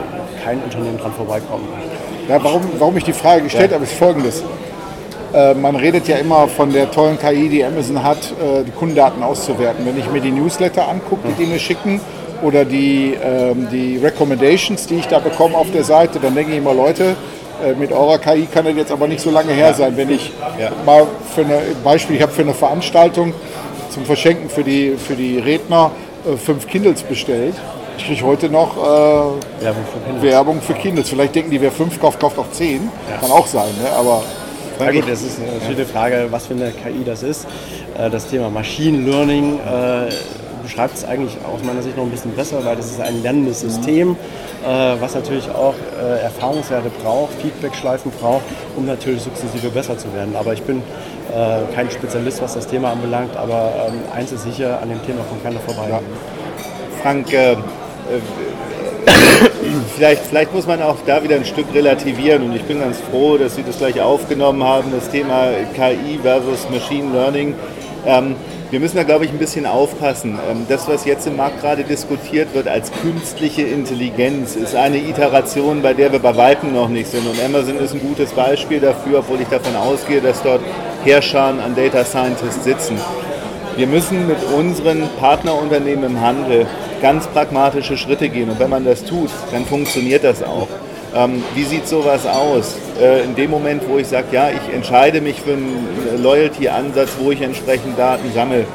kein 0.44 0.62
Unternehmen 0.62 0.98
dran 0.98 1.14
vorbeikommen. 1.14 1.68
Ja, 2.30 2.44
warum, 2.44 2.62
warum 2.78 2.98
ich 2.98 3.06
die 3.06 3.14
Frage 3.14 3.44
gestellt 3.44 3.72
ja. 3.72 3.76
habe, 3.76 3.86
ist 3.86 3.94
folgendes. 3.94 4.44
Äh, 5.34 5.54
man 5.56 5.76
redet 5.76 6.08
ja 6.08 6.18
immer 6.18 6.48
von 6.48 6.72
der 6.72 6.90
tollen 6.92 7.18
KI, 7.18 7.50
die 7.50 7.64
Amazon 7.64 8.04
hat, 8.04 8.18
äh, 8.18 8.64
die 8.64 8.72
Kundendaten 8.72 9.24
auszuwerten. 9.24 9.86
Wenn 9.86 9.98
ich 9.98 10.10
mir 10.12 10.22
die 10.22 10.32
Newsletter 10.32 10.88
angucke, 10.88 11.28
die 11.30 11.44
die 11.44 11.50
mir 11.50 11.60
schicken, 11.60 12.00
oder 12.44 12.66
die, 12.66 13.16
ähm, 13.22 13.68
die 13.72 13.98
Recommendations, 13.98 14.88
die 14.88 14.96
ich 14.96 15.08
da 15.08 15.20
bekomme 15.20 15.58
auf 15.58 15.72
der 15.72 15.84
Seite, 15.84 16.20
dann 16.20 16.36
denke 16.36 16.52
ich 16.52 16.58
immer, 16.58 16.74
Leute, 16.74 17.16
äh, 17.64 17.74
mit 17.74 17.92
eurer 17.92 18.20
KI 18.20 18.48
kann 18.52 18.66
das 18.66 18.76
jetzt 18.76 18.92
aber 18.92 19.08
nicht 19.08 19.22
so 19.22 19.32
lange 19.32 19.52
her 19.54 19.74
sein. 19.74 19.98
Wenn 19.98 20.10
ich 20.10 20.32
ja. 20.60 20.72
mal 20.86 21.08
für 21.34 21.42
ein 21.42 21.52
Beispiel, 21.84 22.18
ich 22.18 22.22
habe 22.22 22.32
für 22.32 22.44
eine 22.44 22.54
Veranstaltung 22.54 23.34
zum 23.90 24.06
Verschenken 24.06 24.50
für 24.50 24.64
die, 24.64 24.96
für 24.96 25.16
die 25.16 25.40
Redner 25.40 25.92
äh, 26.26 26.38
fünf 26.38 26.68
Kindles 26.68 27.02
bestellt. 27.02 27.56
Ich 27.98 28.06
kriege 28.06 28.22
heute 28.24 28.50
noch 28.50 28.78
äh, 28.78 29.64
Werbung, 29.64 29.86
für 29.92 30.00
Kindles. 30.06 30.24
Werbung 30.24 30.62
für 30.62 30.74
Kindles. 30.74 31.10
Vielleicht 31.10 31.36
denken 31.36 31.52
die, 31.52 31.62
wer 31.62 31.72
fünf 31.72 32.00
kauft, 32.00 32.20
kauft 32.20 32.38
auch 32.38 32.52
zehn. 32.52 32.90
Ja. 33.10 33.18
Kann 33.18 33.32
auch 33.32 33.48
sein, 33.48 33.70
ne? 33.82 33.90
aber 33.98 34.24
ja 34.80 34.92
gut, 34.92 35.10
das 35.10 35.24
ist 35.24 35.40
natürlich 35.40 35.78
eine 35.78 35.86
Frage, 35.88 36.28
was 36.30 36.46
für 36.46 36.54
eine 36.54 36.72
KI 36.72 37.04
das 37.04 37.24
ist. 37.24 37.48
Äh, 37.98 38.12
das 38.12 38.28
Thema 38.28 38.50
Machine 38.52 39.10
Learning 39.10 39.60
beschreibt 40.68 40.98
es 40.98 41.06
eigentlich 41.06 41.38
aus 41.46 41.64
meiner 41.64 41.82
Sicht 41.82 41.96
noch 41.96 42.04
ein 42.04 42.12
bisschen 42.12 42.32
besser, 42.32 42.64
weil 42.66 42.76
das 42.76 42.88
ist 42.88 43.00
ein 43.00 43.24
lernendes 43.24 43.62
System, 43.62 44.18
äh, 44.66 44.96
was 45.00 45.16
natürlich 45.16 45.50
auch 45.50 45.76
äh, 45.98 46.24
Erfahrungswerte 46.24 46.92
braucht, 47.02 47.34
Feedbackschleifen 47.42 48.12
braucht, 48.20 48.44
um 48.76 48.86
natürlich 48.86 49.22
sukzessive 49.22 49.70
besser 49.70 49.98
zu 49.98 50.14
werden. 50.14 50.36
Aber 50.36 50.52
ich 50.52 50.62
bin 50.64 50.80
äh, 51.34 51.74
kein 51.74 51.90
Spezialist, 51.90 52.42
was 52.42 52.56
das 52.56 52.68
Thema 52.68 52.92
anbelangt, 52.92 53.36
aber 53.38 53.72
ähm, 53.88 53.94
eins 54.14 54.34
ist 54.34 54.44
sicher, 54.44 54.82
an 54.82 54.90
dem 54.90 55.02
Thema 55.06 55.22
kommt 55.30 55.42
keiner 55.42 55.60
vorbei. 55.62 55.90
Ja. 55.90 56.02
Frank, 57.02 57.32
äh, 57.32 57.54
äh, 57.54 57.56
vielleicht, 59.96 60.24
vielleicht 60.24 60.54
muss 60.54 60.68
man 60.68 60.82
auch 60.82 60.98
da 61.06 61.24
wieder 61.24 61.38
ein 61.38 61.46
Stück 61.46 61.74
relativieren 61.74 62.44
und 62.44 62.54
ich 62.54 62.64
bin 62.64 62.82
ganz 62.82 62.98
froh, 63.10 63.38
dass 63.38 63.56
Sie 63.56 63.64
das 63.64 63.78
gleich 63.78 64.02
aufgenommen 64.02 64.62
haben, 64.64 64.92
das 64.92 65.10
Thema 65.10 65.48
KI 65.76 66.20
versus 66.22 66.70
Machine 66.70 67.14
Learning. 67.14 67.56
Ähm, 68.06 68.36
wir 68.70 68.82
müssen 68.82 68.98
da, 68.98 69.04
glaube 69.04 69.24
ich, 69.24 69.32
ein 69.32 69.38
bisschen 69.38 69.66
aufpassen. 69.66 70.38
Ähm, 70.50 70.66
das, 70.68 70.88
was 70.88 71.06
jetzt 71.06 71.26
im 71.26 71.38
Markt 71.38 71.62
gerade 71.62 71.84
diskutiert 71.84 72.54
wird 72.54 72.68
als 72.68 72.92
künstliche 73.02 73.62
Intelligenz, 73.62 74.56
ist 74.56 74.76
eine 74.76 74.98
Iteration, 74.98 75.82
bei 75.82 75.94
der 75.94 76.12
wir 76.12 76.20
bei 76.20 76.36
Weitem 76.36 76.74
noch 76.74 76.90
nicht 76.90 77.10
sind. 77.10 77.26
Und 77.28 77.42
Amazon 77.44 77.78
ist 77.78 77.94
ein 77.94 78.02
gutes 78.02 78.32
Beispiel 78.32 78.80
dafür, 78.80 79.20
obwohl 79.20 79.40
ich 79.40 79.48
davon 79.48 79.76
ausgehe, 79.76 80.20
dass 80.20 80.44
dort 80.44 80.62
Herrscher 81.06 81.44
an 81.44 81.76
Data 81.76 82.04
Scientists 82.04 82.66
sitzen. 82.66 82.98
Wir 83.78 83.88
müssen 83.88 84.28
mit 84.28 84.38
unseren 84.58 85.08
Partnerunternehmen 85.20 86.04
im 86.04 86.22
Handel 86.22 86.66
ganz 87.02 87.28
pragmatische 87.28 87.96
Schritte 87.96 88.28
gehen. 88.28 88.50
Und 88.50 88.60
wenn 88.60 88.70
man 88.70 88.84
das 88.84 89.04
tut, 89.04 89.30
dann 89.52 89.66
funktioniert 89.66 90.24
das 90.24 90.44
auch. 90.44 90.68
Ähm, 91.18 91.44
wie 91.56 91.64
sieht 91.64 91.88
sowas 91.88 92.28
aus? 92.28 92.76
Äh, 93.02 93.24
in 93.24 93.36
dem 93.36 93.50
Moment, 93.50 93.82
wo 93.90 93.98
ich 93.98 94.08
sage, 94.08 94.28
ja, 94.32 94.50
ich 94.52 94.74
entscheide 94.74 95.20
mich 95.20 95.42
für 95.42 95.54
einen 95.54 96.22
Loyalty-Ansatz, 96.22 97.10
wo 97.20 97.32
ich 97.32 97.42
entsprechend 97.42 97.98
Daten 97.98 98.32
sammle, 98.36 98.66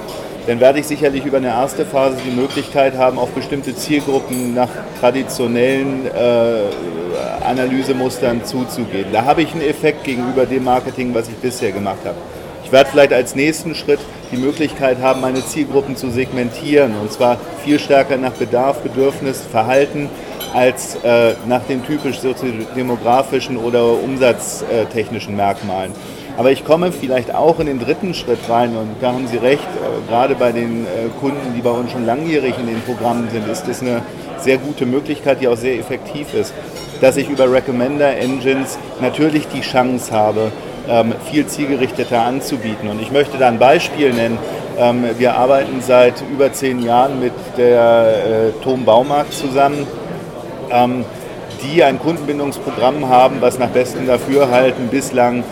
dann 0.48 0.58
werde 0.58 0.80
ich 0.80 0.88
sicherlich 0.88 1.24
über 1.24 1.36
eine 1.36 1.48
erste 1.48 1.86
Phase 1.86 2.16
die 2.26 2.34
Möglichkeit 2.34 2.96
haben, 2.96 3.16
auf 3.16 3.30
bestimmte 3.30 3.76
Zielgruppen 3.76 4.54
nach 4.54 4.68
traditionellen 4.98 6.06
äh, 6.06 7.44
Analysemustern 7.44 8.44
zuzugehen. 8.44 9.06
Da 9.12 9.24
habe 9.24 9.42
ich 9.42 9.52
einen 9.52 9.62
Effekt 9.62 10.02
gegenüber 10.02 10.44
dem 10.44 10.64
Marketing, 10.64 11.14
was 11.14 11.28
ich 11.28 11.36
bisher 11.36 11.70
gemacht 11.70 12.00
habe. 12.04 12.16
Ich 12.64 12.72
werde 12.72 12.90
vielleicht 12.90 13.12
als 13.12 13.36
nächsten 13.36 13.76
Schritt 13.76 14.00
die 14.32 14.36
Möglichkeit 14.36 14.98
haben, 15.00 15.20
meine 15.20 15.44
Zielgruppen 15.44 15.94
zu 15.94 16.10
segmentieren 16.10 16.94
und 17.00 17.12
zwar 17.12 17.36
viel 17.64 17.78
stärker 17.78 18.16
nach 18.16 18.32
Bedarf, 18.32 18.78
Bedürfnis, 18.78 19.42
Verhalten 19.42 20.08
als 20.54 20.96
äh, 21.02 21.34
nach 21.46 21.62
den 21.64 21.84
typisch 21.84 22.20
soziodemografischen 22.20 23.56
oder 23.56 23.84
umsatztechnischen 23.84 25.36
Merkmalen. 25.36 25.92
Aber 26.36 26.50
ich 26.50 26.64
komme 26.64 26.92
vielleicht 26.92 27.34
auch 27.34 27.60
in 27.60 27.66
den 27.66 27.78
dritten 27.78 28.14
Schritt 28.14 28.38
rein 28.48 28.74
und 28.74 28.88
da 29.00 29.12
haben 29.12 29.26
Sie 29.26 29.36
recht, 29.36 29.62
äh, 29.62 30.08
gerade 30.08 30.34
bei 30.34 30.52
den 30.52 30.84
äh, 30.84 31.08
Kunden, 31.20 31.54
die 31.54 31.60
bei 31.60 31.70
uns 31.70 31.92
schon 31.92 32.06
langjährig 32.06 32.54
in 32.58 32.66
den 32.66 32.80
Programmen 32.82 33.28
sind, 33.30 33.46
ist 33.48 33.68
das 33.68 33.82
eine 33.82 34.02
sehr 34.38 34.58
gute 34.58 34.86
Möglichkeit, 34.86 35.40
die 35.40 35.48
auch 35.48 35.56
sehr 35.56 35.78
effektiv 35.78 36.34
ist, 36.34 36.54
dass 37.00 37.16
ich 37.16 37.28
über 37.28 37.52
Recommender 37.52 38.16
Engines 38.16 38.78
natürlich 39.00 39.46
die 39.48 39.60
Chance 39.60 40.12
habe, 40.12 40.52
ähm, 40.88 41.12
viel 41.30 41.46
zielgerichteter 41.46 42.22
anzubieten. 42.22 42.88
Und 42.88 43.00
ich 43.00 43.12
möchte 43.12 43.38
da 43.38 43.48
ein 43.48 43.58
Beispiel 43.58 44.12
nennen. 44.12 44.38
Ähm, 44.78 45.04
wir 45.18 45.34
arbeiten 45.34 45.80
seit 45.80 46.14
über 46.32 46.52
zehn 46.52 46.82
Jahren 46.82 47.20
mit 47.20 47.32
der 47.56 48.06
äh, 48.08 48.64
Tom 48.64 48.84
Baumarkt 48.84 49.34
zusammen, 49.34 49.86
ähm, 50.72 51.04
die 51.62 51.82
ein 51.84 51.98
Kundenbindungsprogramm 51.98 53.08
haben, 53.08 53.36
was 53.40 53.58
nach 53.58 53.68
bestem 53.68 54.06
Dafürhalten 54.06 54.88
bislang 54.88 55.44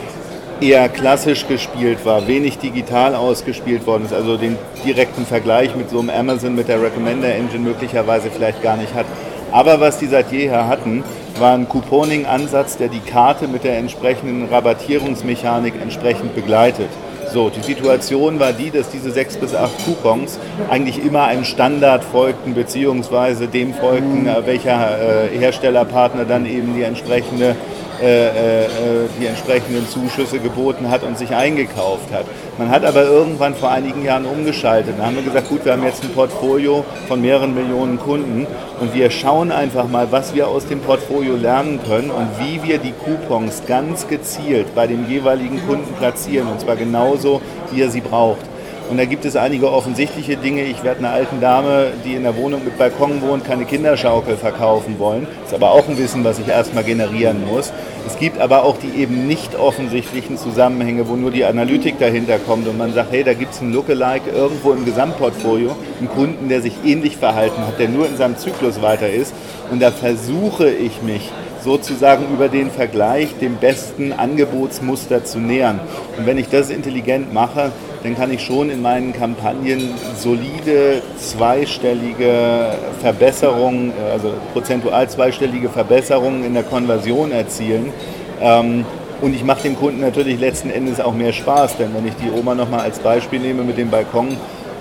eher 0.61 0.89
klassisch 0.89 1.47
gespielt 1.47 2.05
war, 2.05 2.27
wenig 2.27 2.59
digital 2.59 3.15
ausgespielt 3.15 3.87
worden 3.87 4.05
ist, 4.05 4.13
also 4.13 4.37
den 4.37 4.59
direkten 4.85 5.25
Vergleich 5.25 5.75
mit 5.75 5.91
so 5.91 6.01
einem 6.01 6.11
Amazon 6.11 6.55
mit 6.55 6.69
der 6.69 6.83
Recommender 6.83 7.35
Engine 7.35 7.61
möglicherweise 7.61 8.31
vielleicht 8.31 8.63
gar 8.63 8.77
nicht 8.77 8.95
hat. 8.95 9.07
Aber 9.53 9.81
was 9.81 9.99
die 9.99 10.07
seit 10.07 10.31
jeher 10.31 10.69
hatten, 10.69 11.03
war 11.39 11.55
ein 11.55 11.69
Couponing-Ansatz, 11.69 12.77
der 12.77 12.89
die 12.89 13.01
Karte 13.01 13.49
mit 13.49 13.65
der 13.65 13.79
entsprechenden 13.79 14.49
Rabattierungsmechanik 14.49 15.75
entsprechend 15.81 16.35
begleitet. 16.35 16.91
So, 17.33 17.49
die 17.49 17.63
Situation 17.63 18.41
war 18.41 18.53
die, 18.53 18.73
dass 18.73 18.91
diese 18.91 19.13
sechs 19.13 19.37
bis 19.37 19.55
acht 19.55 19.73
Coupons 19.85 20.41
eigentlich 20.69 21.05
immer 21.05 21.25
einem 21.25 21.45
Standard 21.45 22.03
folgten, 22.03 22.55
beziehungsweise 22.55 23.47
dem 23.47 23.73
folgten, 23.73 24.27
äh, 24.27 24.45
welcher 24.47 25.29
äh, 25.31 25.39
Herstellerpartner 25.39 26.25
dann 26.25 26.45
eben 26.45 26.75
die 26.75 26.83
entsprechende 26.83 27.55
äh, 28.01 28.27
äh, 28.27 29.09
die 29.21 29.27
entsprechenden 29.27 29.87
Zuschüsse 29.89 30.39
geboten 30.39 30.91
hat 30.91 31.03
und 31.03 31.19
sich 31.19 31.35
eingekauft 31.35 32.13
hat. 32.13 32.25
Man 32.59 32.71
hat 32.71 32.85
aber 32.85 33.05
irgendwann 33.05 33.55
vor 33.55 33.71
einigen 33.71 34.05
Jahren 34.05 34.25
umgeschaltet. 34.25 34.95
Da 34.99 35.07
haben 35.07 35.17
wir 35.17 35.23
gesagt, 35.23 35.49
gut, 35.49 35.65
wir 35.65 35.73
haben 35.73 35.85
jetzt 35.85 36.03
ein 36.03 36.11
Portfolio 36.11 36.85
von 37.09 37.21
mehreren 37.21 37.55
Millionen 37.55 37.99
Kunden 37.99 38.47
und 38.81 38.95
wir 38.95 39.11
schauen 39.11 39.53
einfach 39.53 39.89
mal, 39.89 40.11
was 40.11 40.35
wir 40.35 40.49
aus 40.49 40.67
dem 40.67 40.81
Portfolio 40.81 41.37
lernen 41.37 41.81
können 41.87 42.11
und 42.11 42.29
wie 42.39 42.63
wir 42.63 42.79
die 42.79 42.93
Coupons 42.93 43.63
ganz 43.67 44.09
gezielt 44.09 44.75
bei 44.75 44.87
dem 44.87 45.09
jeweiligen 45.09 45.61
Kunden 45.67 45.95
platzieren 45.95 46.49
und 46.49 46.61
zwar 46.61 46.77
genauso, 46.77 47.41
wie 47.71 47.83
er 47.83 47.91
sie 47.91 48.01
braucht. 48.01 48.50
Und 48.91 48.97
da 48.97 49.05
gibt 49.05 49.25
es 49.25 49.37
einige 49.37 49.73
offensichtliche 49.73 50.37
Dinge. 50.37 50.65
Ich 50.65 50.83
werde 50.83 50.99
einer 50.99 51.13
alten 51.13 51.41
Dame, 51.41 51.93
die 52.05 52.15
in 52.15 52.25
der 52.25 52.37
Wohnung 52.37 52.65
mit 52.65 52.77
Balkon 52.77 53.23
wohnt, 53.23 53.45
keine 53.45 53.65
Kinderschaukel 53.65 54.37
verkaufen 54.37 54.99
wollen. 54.99 55.29
Ist 55.45 55.55
aber 55.55 55.71
auch 55.71 55.89
ein 55.89 55.97
Wissen, 55.97 56.25
was 56.25 56.41
ich 56.41 56.49
erstmal 56.49 56.83
generieren 56.83 57.47
muss. 57.47 57.73
Es 58.05 58.19
gibt 58.19 58.41
aber 58.41 58.65
auch 58.65 58.77
die 58.79 59.01
eben 59.01 59.29
nicht 59.29 59.55
offensichtlichen 59.55 60.37
Zusammenhänge, 60.39 61.09
wo 61.09 61.15
nur 61.15 61.31
die 61.31 61.45
Analytik 61.45 62.01
dahinter 62.01 62.41
kommt 62.41 62.67
und 62.67 62.79
man 62.79 62.93
sagt, 62.93 63.13
hey, 63.13 63.23
da 63.23 63.33
gibt 63.33 63.55
es 63.55 63.61
einen 63.61 63.73
Lookalike 63.73 64.31
irgendwo 64.31 64.73
im 64.73 64.85
Gesamtportfolio, 64.85 65.77
einen 66.01 66.09
Kunden, 66.09 66.49
der 66.49 66.61
sich 66.61 66.75
ähnlich 66.85 67.17
verhalten 67.17 67.65
hat, 67.65 67.79
der 67.79 67.89
nur 67.89 68.09
in 68.09 68.17
seinem 68.17 68.39
Zyklus 68.39 68.83
weiter 68.83 69.09
ist. 69.09 69.33
Und 69.71 69.81
da 69.81 69.93
versuche 69.93 70.69
ich 70.69 71.01
mich 71.03 71.31
sozusagen 71.63 72.25
über 72.35 72.49
den 72.49 72.73
Vergleich 72.73 73.39
dem 73.41 73.57
besten 73.57 74.13
Angebotsmuster 74.13 75.25
zu 75.25 75.39
nähern. 75.39 75.79
Und 76.19 76.27
wenn 76.27 76.39
ich 76.39 76.49
das 76.49 76.71
intelligent 76.71 77.33
mache, 77.33 77.71
dann 78.03 78.17
kann 78.17 78.33
ich 78.33 78.43
schon 78.43 78.71
in 78.71 78.81
meinen 78.83 79.13
Kampagnen 79.13 79.91
solide 80.17 81.03
zweistellige 81.19 82.77
Verbesserungen, 83.01 83.93
also 84.11 84.33
prozentual 84.53 85.09
zweistellige 85.09 85.69
Verbesserungen 85.69 86.45
in 86.45 86.55
der 86.55 86.63
Konversion 86.63 87.31
erzielen. 87.31 87.93
Ähm, 88.41 88.85
und 89.21 89.35
ich 89.35 89.45
mache 89.45 89.65
dem 89.65 89.77
Kunden 89.77 90.01
natürlich 90.01 90.41
letzten 90.41 90.71
Endes 90.71 90.99
auch 90.99 91.13
mehr 91.13 91.33
Spaß, 91.33 91.77
denn 91.77 91.95
wenn 91.95 92.07
ich 92.07 92.15
die 92.15 92.31
Oma 92.31 92.55
nochmal 92.55 92.81
als 92.81 92.99
Beispiel 93.01 93.39
nehme 93.39 93.63
mit 93.65 93.77
dem 93.77 93.91
Balkon, 93.91 94.29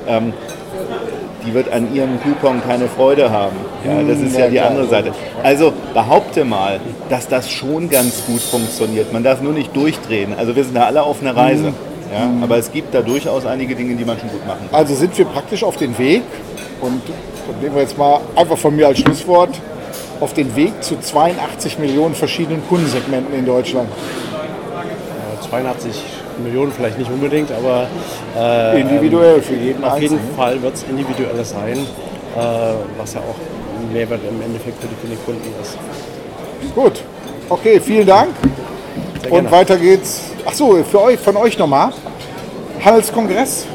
ähm, 0.08 0.32
die 1.46 1.54
wird 1.54 1.72
an 1.72 1.94
ihrem 1.94 2.22
Coupon 2.22 2.62
keine 2.62 2.88
Freude 2.88 3.32
haben. 3.32 3.56
Ja, 3.86 4.02
das 4.02 4.20
ist 4.20 4.38
ja 4.38 4.48
die 4.48 4.60
andere 4.60 4.88
Seite. 4.88 5.12
Also 5.44 5.74
behaupte 5.94 6.46
mal, 6.46 6.80
dass 7.10 7.28
das 7.28 7.50
schon 7.50 7.90
ganz 7.90 8.26
gut 8.26 8.42
funktioniert. 8.42 9.12
Man 9.14 9.24
darf 9.24 9.42
nur 9.42 9.54
nicht 9.54 9.76
durchdrehen. 9.76 10.34
Also 10.38 10.56
wir 10.56 10.64
sind 10.64 10.76
da 10.76 10.84
alle 10.86 11.04
auf 11.04 11.22
einer 11.22 11.36
Reise. 11.36 11.74
Ja, 12.12 12.30
aber 12.42 12.58
es 12.58 12.72
gibt 12.72 12.94
da 12.94 13.02
durchaus 13.02 13.46
einige 13.46 13.76
Dinge, 13.76 13.96
die 13.96 14.04
man 14.04 14.20
schon 14.20 14.30
gut 14.30 14.46
machen 14.48 14.68
kann. 14.70 14.80
Also 14.80 14.96
sind 14.96 15.16
wir 15.18 15.26
praktisch 15.26 15.64
auf 15.64 15.78
den 15.78 15.98
Weg 15.98 16.24
und 16.82 17.02
nehmen 17.62 17.76
wir 17.76 17.82
jetzt 17.82 17.98
mal 17.98 18.20
einfach 18.36 18.58
von 18.58 18.76
mir 18.76 18.88
als 18.88 19.00
Schlusswort 19.00 19.60
auf 20.20 20.34
den 20.34 20.56
Weg 20.56 20.84
zu 20.84 21.00
82 21.00 21.80
Millionen 21.80 22.16
verschiedenen 22.16 22.68
Kundensegmenten 22.68 23.34
in 23.34 23.46
Deutschland. 23.46 23.90
82 25.50 25.92
Millionen 26.44 26.72
vielleicht 26.72 26.98
nicht 26.98 27.12
unbedingt, 27.12 27.52
aber 27.52 27.88
äh, 28.38 28.82
individuell 28.82 29.42
für 29.42 29.56
jeden 29.56 29.84
Auf 29.84 29.94
Einzelnen. 29.94 30.20
jeden 30.22 30.36
Fall 30.36 30.62
wird 30.62 30.76
es 30.76 30.84
individuell 30.84 31.44
sein, 31.44 31.78
äh, 31.78 32.40
was 32.98 33.14
ja 33.14 33.22
auch 33.22 33.36
ein 33.80 33.94
Mehrwert 33.94 34.22
im 34.28 34.42
Endeffekt 34.42 34.82
für 34.82 34.88
die, 34.88 34.96
für 34.96 35.08
die 35.08 35.18
Kunden 35.26 35.48
ist. 35.62 35.78
Gut, 36.76 37.02
okay, 37.50 37.80
vielen 37.80 38.08
Dank. 38.08 38.30
Und 39.30 39.52
weiter 39.52 39.78
geht's. 39.78 40.32
Ach 40.52 40.54
so, 40.56 40.84
für 40.84 41.04
euch, 41.04 41.20
von 41.20 41.38
euch 41.38 41.60
nochmal. 41.60 41.92
Handelskongress. 42.84 43.68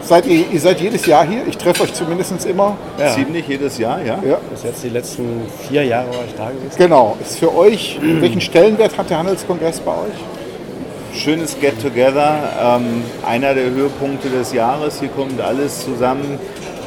Seid 0.00 0.24
ihr, 0.24 0.46
ihr 0.50 0.60
seid 0.60 0.80
jedes 0.80 1.04
Jahr 1.04 1.26
hier? 1.26 1.42
Ich 1.46 1.58
treffe 1.58 1.82
euch 1.82 1.92
zumindest 1.92 2.46
immer. 2.46 2.78
Ja. 2.98 3.12
Ziemlich 3.12 3.46
jedes 3.46 3.76
Jahr, 3.76 4.00
ja. 4.00 4.18
ja. 4.26 4.38
Bis 4.50 4.62
jetzt 4.62 4.82
die 4.82 4.88
letzten 4.88 5.42
vier 5.68 5.84
Jahre 5.84 6.08
war 6.08 6.24
ich 6.26 6.34
da 6.34 6.48
gewesen. 6.48 6.78
Genau. 6.78 7.18
Ist 7.20 7.38
für 7.38 7.54
euch, 7.54 7.98
welchen 8.00 8.40
Stellenwert 8.40 8.96
hat 8.96 9.10
der 9.10 9.18
Handelskongress 9.18 9.80
bei 9.80 9.92
euch? 9.92 11.18
Schönes 11.20 11.60
Get-Together. 11.60 12.38
Ähm, 12.62 13.04
einer 13.26 13.52
der 13.52 13.64
Höhepunkte 13.64 14.30
des 14.30 14.54
Jahres. 14.54 15.00
Hier 15.00 15.10
kommt 15.10 15.38
alles 15.42 15.84
zusammen, 15.84 16.38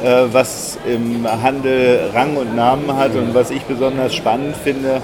äh, 0.02 0.24
was 0.32 0.76
im 0.92 1.24
Handel 1.24 2.10
Rang 2.12 2.36
und 2.36 2.56
Namen 2.56 2.96
hat 2.96 3.14
und 3.14 3.32
was 3.32 3.52
ich 3.52 3.62
besonders 3.62 4.12
spannend 4.12 4.56
finde 4.56 5.00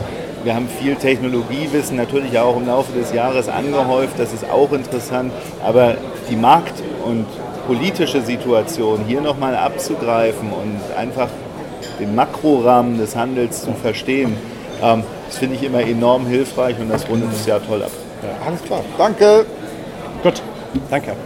wir 0.47 0.55
haben 0.55 0.69
viel 0.69 0.95
Technologiewissen 0.95 1.97
natürlich 1.97 2.39
auch 2.39 2.57
im 2.57 2.69
Laufe 2.69 2.97
des 2.97 3.13
Jahres 3.13 3.49
angehäuft, 3.49 4.17
das 4.17 4.33
ist 4.33 4.49
auch 4.49 4.71
interessant, 4.73 5.33
aber 5.61 5.97
die 6.31 6.37
Markt- 6.37 6.85
und 7.05 7.27
politische 7.67 8.23
Situation 8.23 9.05
hier 9.09 9.21
nochmal 9.21 9.57
abzugreifen 9.57 10.53
und 10.53 10.79
einfach 10.97 11.29
den 11.99 12.15
Makrorahmen 12.15 12.97
des 12.97 13.17
Handels 13.17 13.65
zu 13.65 13.73
verstehen, 13.73 14.37
ähm, 14.81 15.03
das 15.27 15.39
finde 15.39 15.57
ich 15.57 15.65
immer 15.65 15.81
enorm 15.81 16.27
hilfreich 16.27 16.79
und 16.79 16.91
das 16.91 17.09
rundet 17.09 17.33
das 17.33 17.45
Jahr 17.45 17.61
toll 17.67 17.83
ab. 17.83 17.91
Ja, 18.23 18.47
alles 18.47 18.63
klar. 18.63 18.85
Danke. 18.97 19.47
Gut, 20.23 20.41
danke. 20.89 21.17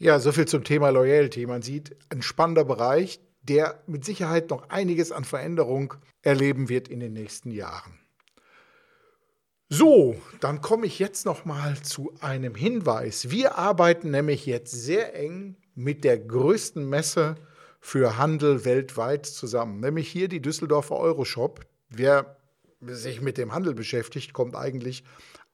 Ja, 0.00 0.18
soviel 0.18 0.46
zum 0.46 0.64
Thema 0.64 0.90
Loyalty. 0.90 1.46
Man 1.46 1.62
sieht, 1.62 1.94
ein 2.10 2.20
spannender 2.20 2.64
Bereich, 2.64 3.20
der 3.44 3.82
mit 3.86 4.04
Sicherheit 4.04 4.50
noch 4.50 4.70
einiges 4.70 5.12
an 5.12 5.24
Veränderung 5.24 5.94
erleben 6.22 6.68
wird 6.68 6.88
in 6.88 7.00
den 7.00 7.12
nächsten 7.12 7.50
Jahren. 7.50 7.98
So, 9.68 10.16
dann 10.40 10.60
komme 10.60 10.86
ich 10.86 10.98
jetzt 10.98 11.24
noch 11.24 11.44
mal 11.44 11.80
zu 11.82 12.14
einem 12.20 12.54
Hinweis. 12.54 13.30
Wir 13.30 13.56
arbeiten 13.56 14.10
nämlich 14.10 14.46
jetzt 14.46 14.72
sehr 14.72 15.14
eng 15.14 15.56
mit 15.74 16.04
der 16.04 16.18
größten 16.18 16.88
Messe 16.88 17.36
für 17.80 18.16
Handel 18.16 18.64
weltweit 18.64 19.26
zusammen, 19.26 19.80
nämlich 19.80 20.08
hier 20.08 20.28
die 20.28 20.40
Düsseldorfer 20.40 20.96
Euroshop. 20.96 21.66
Wer 21.88 22.36
sich 22.80 23.20
mit 23.20 23.36
dem 23.38 23.52
Handel 23.52 23.74
beschäftigt, 23.74 24.32
kommt 24.32 24.54
eigentlich 24.54 25.04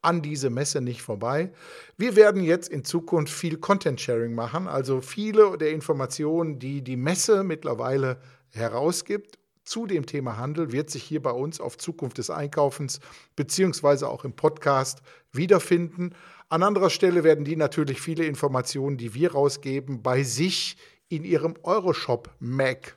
an 0.02 0.22
diese 0.22 0.50
Messe 0.50 0.80
nicht 0.80 1.02
vorbei. 1.02 1.52
Wir 1.96 2.16
werden 2.16 2.42
jetzt 2.42 2.68
in 2.68 2.84
Zukunft 2.84 3.32
viel 3.32 3.58
Content 3.58 4.00
Sharing 4.00 4.34
machen, 4.34 4.66
also 4.66 5.00
viele 5.00 5.58
der 5.58 5.70
Informationen, 5.70 6.58
die 6.58 6.82
die 6.82 6.96
Messe 6.96 7.44
mittlerweile 7.44 8.18
herausgibt 8.50 9.38
zu 9.64 9.86
dem 9.86 10.06
Thema 10.06 10.36
Handel, 10.36 10.72
wird 10.72 10.90
sich 10.90 11.02
hier 11.02 11.22
bei 11.22 11.30
uns 11.30 11.60
auf 11.60 11.78
Zukunft 11.78 12.18
des 12.18 12.30
Einkaufens 12.30 13.00
beziehungsweise 13.36 14.08
auch 14.08 14.24
im 14.24 14.32
Podcast 14.32 15.02
wiederfinden. 15.32 16.14
An 16.48 16.62
anderer 16.62 16.90
Stelle 16.90 17.22
werden 17.22 17.44
die 17.44 17.56
natürlich 17.56 18.00
viele 18.00 18.24
Informationen, 18.24 18.96
die 18.96 19.14
wir 19.14 19.32
rausgeben, 19.32 20.02
bei 20.02 20.22
sich 20.24 20.76
in 21.08 21.24
ihrem 21.24 21.54
Euroshop 21.62 22.30
Mag 22.40 22.96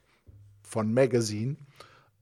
von 0.64 0.94
Magazine 0.94 1.58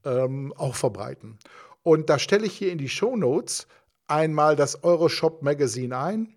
ähm, 0.04 0.52
auch 0.56 0.74
verbreiten. 0.74 1.38
Und 1.82 2.10
da 2.10 2.18
stelle 2.18 2.46
ich 2.46 2.52
hier 2.52 2.72
in 2.72 2.78
die 2.78 2.88
Show 2.88 3.16
Notes 3.16 3.66
einmal 4.12 4.54
das 4.54 4.84
Euroshop 4.84 5.42
Magazine 5.42 5.96
ein. 5.96 6.34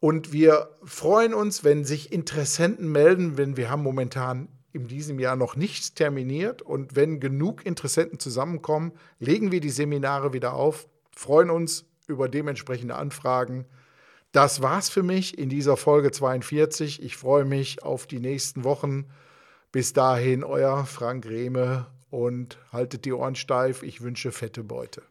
und 0.03 0.33
wir 0.33 0.67
freuen 0.83 1.33
uns, 1.33 1.63
wenn 1.63 1.85
sich 1.85 2.11
Interessenten 2.11 2.91
melden, 2.91 3.37
wenn 3.37 3.55
wir 3.55 3.69
haben 3.69 3.83
momentan 3.83 4.49
in 4.73 4.85
diesem 4.85 5.17
Jahr 5.17 5.37
noch 5.37 5.55
nichts 5.55 5.93
terminiert 5.93 6.61
und 6.61 6.97
wenn 6.97 7.21
genug 7.21 7.65
Interessenten 7.65 8.19
zusammenkommen, 8.19 8.91
legen 9.19 9.53
wir 9.53 9.61
die 9.61 9.69
Seminare 9.69 10.33
wieder 10.33 10.55
auf, 10.55 10.89
freuen 11.15 11.49
uns 11.49 11.85
über 12.05 12.27
dementsprechende 12.27 12.95
Anfragen. 12.95 13.63
Das 14.33 14.61
war's 14.61 14.89
für 14.89 15.03
mich 15.03 15.37
in 15.37 15.47
dieser 15.47 15.77
Folge 15.77 16.11
42. 16.11 17.01
Ich 17.01 17.15
freue 17.15 17.45
mich 17.45 17.83
auf 17.83 18.05
die 18.05 18.19
nächsten 18.19 18.65
Wochen. 18.65 19.05
Bis 19.71 19.93
dahin, 19.93 20.43
euer 20.43 20.85
Frank 20.85 21.25
Rehme 21.27 21.87
und 22.09 22.57
haltet 22.73 23.05
die 23.05 23.13
Ohren 23.13 23.35
steif. 23.35 23.83
Ich 23.83 24.01
wünsche 24.01 24.33
fette 24.33 24.65
Beute. 24.65 25.03